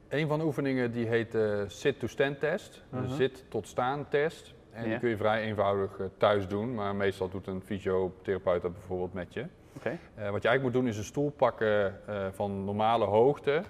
[0.09, 3.01] Een van de oefeningen die heet de uh, sit-to-stand test, -huh.
[3.01, 4.53] de zit tot staan test.
[4.71, 4.89] En ja.
[4.89, 9.33] die kun je vrij eenvoudig thuis doen, maar meestal doet een fysiotherapeut dat bijvoorbeeld met
[9.33, 9.45] je.
[9.77, 9.99] Okay.
[10.15, 11.99] wat je eigenlijk moet doen is een stoel pakken
[12.33, 13.61] van normale hoogte.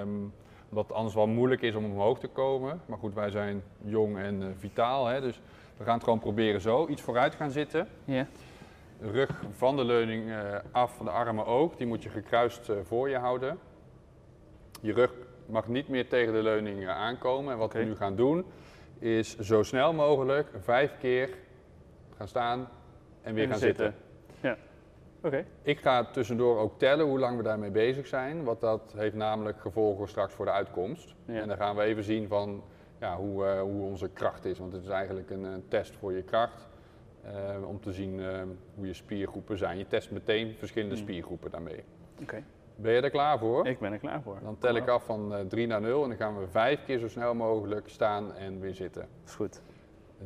[0.00, 0.32] Um,
[0.68, 2.80] wat anders wel moeilijk is om omhoog te komen.
[2.86, 5.40] Maar goed, wij zijn jong en vitaal, hè, dus
[5.76, 6.86] we gaan het gewoon proberen zo.
[6.88, 7.88] Iets vooruit gaan zitten.
[9.00, 11.76] Rug van de leuning uh, af, de armen ook.
[11.76, 13.58] Die moet je gekruist uh, voor je houden.
[14.80, 15.12] Je rug
[15.46, 17.52] mag niet meer tegen de leuning uh, aankomen.
[17.52, 17.82] En wat okay.
[17.82, 18.44] we nu gaan doen,
[18.98, 21.28] is zo snel mogelijk vijf keer
[22.16, 22.68] gaan staan
[23.22, 23.94] en weer en gaan zitten.
[24.30, 24.48] zitten.
[24.48, 24.56] Ja.
[25.22, 25.46] Okay.
[25.62, 28.44] Ik ga tussendoor ook tellen hoe lang we daarmee bezig zijn.
[28.44, 31.14] Want dat heeft namelijk gevolgen straks voor de uitkomst.
[31.24, 31.40] Ja.
[31.40, 32.62] En dan gaan we even zien van
[33.00, 34.58] ja, hoe, hoe onze kracht is.
[34.58, 36.67] Want het is eigenlijk een, een test voor je kracht.
[37.28, 38.42] Uh, om te zien uh,
[38.74, 39.78] hoe je spiergroepen zijn.
[39.78, 41.00] Je test meteen verschillende mm.
[41.00, 41.84] spiergroepen daarmee.
[42.22, 42.44] Okay.
[42.76, 43.66] Ben je er klaar voor?
[43.66, 44.38] Ik ben er klaar voor.
[44.42, 46.84] Dan tel ik af van uh, eh, 3 naar 0 en dan gaan we vijf
[46.84, 49.08] keer zo snel mogelijk staan en weer zitten.
[49.24, 49.60] is goed.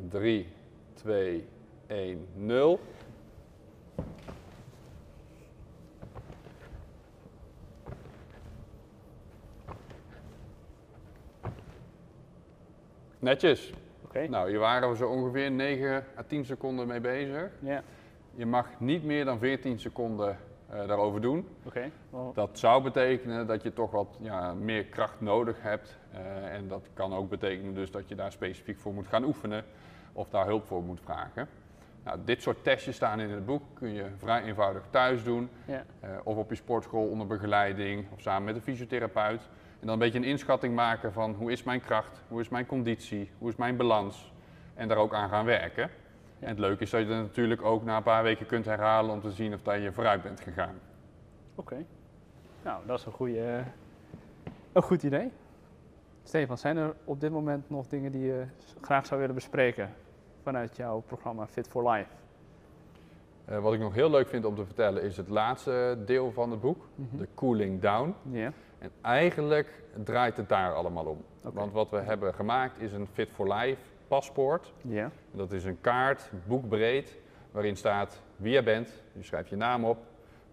[0.09, 0.47] 3,
[0.93, 1.47] 2,
[1.87, 2.79] 1, 0.
[13.19, 13.73] Netjes.
[14.29, 17.51] Nou, hier waren we zo ongeveer 9 à 10 seconden mee bezig.
[17.59, 17.83] Ja,
[18.35, 20.37] Je mag niet meer dan 14 seconden
[20.69, 21.47] eh, daarover doen.
[22.33, 25.97] Dat zou betekenen dat je toch wat ja, meer kracht nodig hebt.
[26.11, 29.63] Eh, en dat kan ook betekenen dus dat je daar specifiek voor moet gaan oefenen
[30.13, 31.47] of daar hulp voor moet vragen.
[32.03, 33.63] Nou, dit soort testjes staan in het boek.
[33.73, 35.49] Kun je vrij eenvoudig thuis doen.
[35.65, 39.41] Ja, eh, of op je sportschool onder begeleiding of samen met een fysiotherapeut.
[39.83, 42.65] En dan een beetje een inschatting maken van hoe is mijn kracht, hoe is mijn
[42.65, 44.33] conditie, hoe is mijn balans.
[44.73, 45.89] En daar ook aan gaan werken.
[46.39, 49.11] En het leuke is dat je dat natuurlijk ook na een paar weken kunt herhalen
[49.11, 50.75] om te zien of dat je vooruit bent gegaan.
[51.55, 51.85] oké.
[52.63, 53.63] Nou, dat is een, goede,
[54.71, 55.31] een goed idee.
[56.23, 58.43] Stefan, zijn er op dit moment nog dingen die je
[58.81, 59.93] graag zou willen bespreken
[60.43, 62.09] vanuit jouw programma Fit for Life?
[63.45, 66.51] Eh, wat ik nog heel leuk vind om te vertellen is het laatste deel van
[66.51, 67.17] het boek, Mhm.
[67.17, 68.13] de cooling down.
[68.31, 68.51] Ja,
[68.83, 71.23] En eigenlijk draait het daar allemaal om.
[71.41, 74.73] Want wat we hebben gemaakt is een Fit for Life paspoort.
[74.81, 77.17] ja, Dat is een kaart, boekbreed,
[77.51, 79.03] waarin staat wie jij bent.
[79.13, 79.97] Je schrijft je naam op,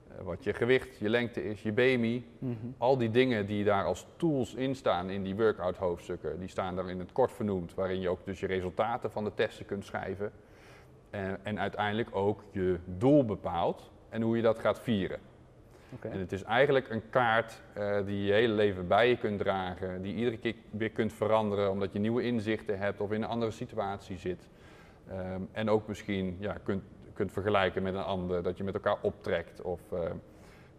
[0.09, 2.27] eh, wat je gewicht, je lengte is, je BMI.
[2.39, 2.55] Mhm.
[2.79, 6.77] Al die dingen die daar als tools in staan in die workout hoofdstukken, die staan
[6.77, 9.85] daar in het kort vernoemd, waarin je ook dus je resultaten van de testen kunt
[9.85, 10.33] schrijven.
[11.11, 15.19] En, en uiteindelijk ook je doel bepaalt en hoe je dat gaat vieren.
[16.01, 20.03] En het is eigenlijk een kaart eh, die je hele leven bij je kunt dragen,
[20.03, 23.51] die iedere keer weer kunt veranderen omdat je nieuwe inzichten hebt of in een andere
[23.51, 24.49] situatie zit.
[25.09, 26.83] Ehm, en ook misschien ja, kunt,
[27.13, 30.01] kunt vergelijken met een ander, dat je met elkaar optrekt of eh,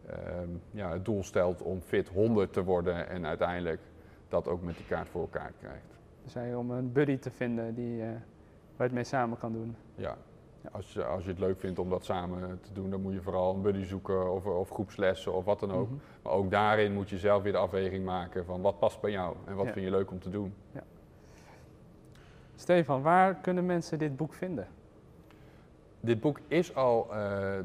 [0.05, 3.81] ehm, ja, het doel stelt om fit 100 te worden en uiteindelijk
[4.29, 5.97] dat ook met die kaart voor elkaar krijgt.
[6.23, 8.17] Dus hij om een buddy te vinden die, eh, waar
[8.77, 9.75] je het mee samen kan doen.
[9.95, 10.17] Ja.
[10.71, 13.21] Als, je, als je het leuk vindt om dat samen te doen, dan moet je
[13.21, 15.87] vooral een buddy zoeken of, of groepslessen of wat dan ook.
[15.87, 15.97] Mhm.
[16.21, 19.35] Maar ook daarin moet je zelf weer de afweging maken van wat past bij jou
[19.45, 19.71] en wat Ja.
[19.71, 20.53] vind je leuk om te doen.
[22.55, 24.67] Stefan, waar kunnen mensen dit boek vinden?
[25.99, 27.17] Dit boek is al eh,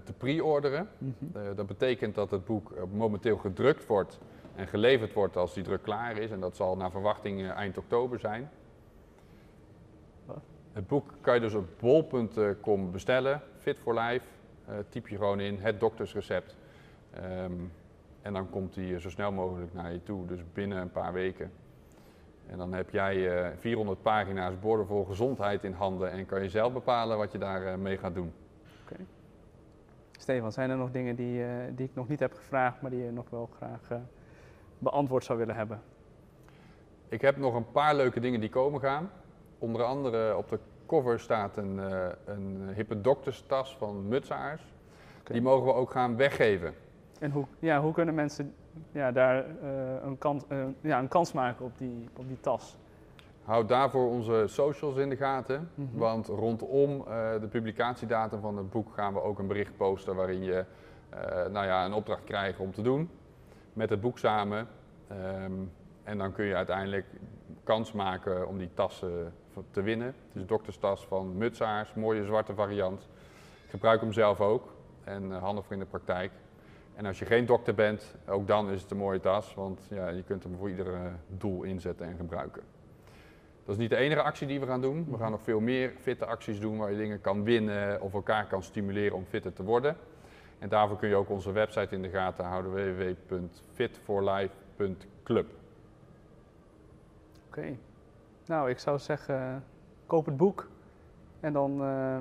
[0.04, 0.88] te pre-orderen.
[0.98, 1.14] Mhm.
[1.38, 4.18] Eh, dat betekent dat het boek eh, momenteel gedrukt wordt
[4.54, 6.30] en geleverd wordt als die druk klaar is.
[6.30, 8.50] En dat zal naar verwachting eh, eind oktober zijn.
[10.76, 13.40] Het boek kan je dus op bol.com bestellen.
[13.58, 14.26] Fit for Life.
[14.66, 16.56] Eh, typ je gewoon in, het doktersrecept.
[17.10, 17.52] Ehm,
[18.22, 21.50] en dan komt hij zo snel mogelijk naar je toe, dus binnen een paar weken.
[22.46, 26.72] En dan heb jij eh 400 pagina's boordevol gezondheid in handen en kan je zelf
[26.72, 28.32] bepalen wat je daarmee mee gaat doen.
[30.18, 33.04] Stefan, zijn er nog dingen die, eh, die ik nog niet heb gevraagd, maar die
[33.04, 33.98] je nog wel graag eh,
[34.78, 35.80] beantwoord zou willen hebben?
[37.08, 39.10] Ik heb nog een paar leuke dingen die komen gaan.
[39.58, 44.62] Onder andere op de cover staat een, eh, een hippe dokterstas van Mutsaars.
[45.24, 46.74] Die mogen we ook gaan weggeven.
[47.18, 48.54] En hoe, ja, hoe kunnen mensen
[48.92, 52.76] ja, daar eh, een, kans, eh, ja, een kans maken op die, op die tas?
[53.44, 55.70] Houd daarvoor onze socials in de gaten.
[55.74, 55.98] Mhm.
[55.98, 57.04] Want rondom
[57.40, 60.64] de publicatiedatum van het boek gaan we ook een bericht posten waarin je
[61.52, 63.10] nou ja, een opdracht krijgt om te doen.
[63.72, 64.68] Met het boek samen.
[65.08, 65.52] Ehm,
[66.02, 67.06] en dan kun je uiteindelijk
[67.64, 69.10] kans maken om die tas eh,
[69.70, 70.06] te winnen.
[70.06, 73.08] Het is dokterstas van Mutsaars, mooie zwarte variant.
[73.64, 76.32] Ik gebruik hem zelf ook en eh, handig voor in de praktijk.
[76.94, 80.08] En als je geen dokter bent, ook dan is het een mooie tas, want ja,
[80.08, 82.62] je kunt hem voor ieder eh, doel inzetten en gebruiken.
[83.64, 85.06] Dat is niet de enige actie die we gaan doen.
[85.10, 88.46] We gaan nog veel meer fitte acties doen waar je dingen kan winnen of elkaar
[88.46, 89.96] kan stimuleren om fitter te worden.
[90.58, 95.46] En daarvoor kun je ook onze website in de gaten houden www.fitforlife.club.
[97.46, 97.76] Oké.
[98.46, 99.64] Nou, ik zou zeggen,
[100.06, 100.68] koop het boek
[101.40, 102.18] en dan eh,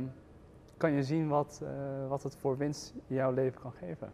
[0.77, 4.11] kan je zien wat, eh, wat het voor winst jouw leven kan geven.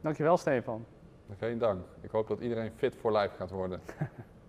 [0.00, 0.84] Dankjewel, Stefan.
[1.38, 1.84] Geen dank.
[2.00, 3.80] Ik hoop dat iedereen fit for life gaat worden.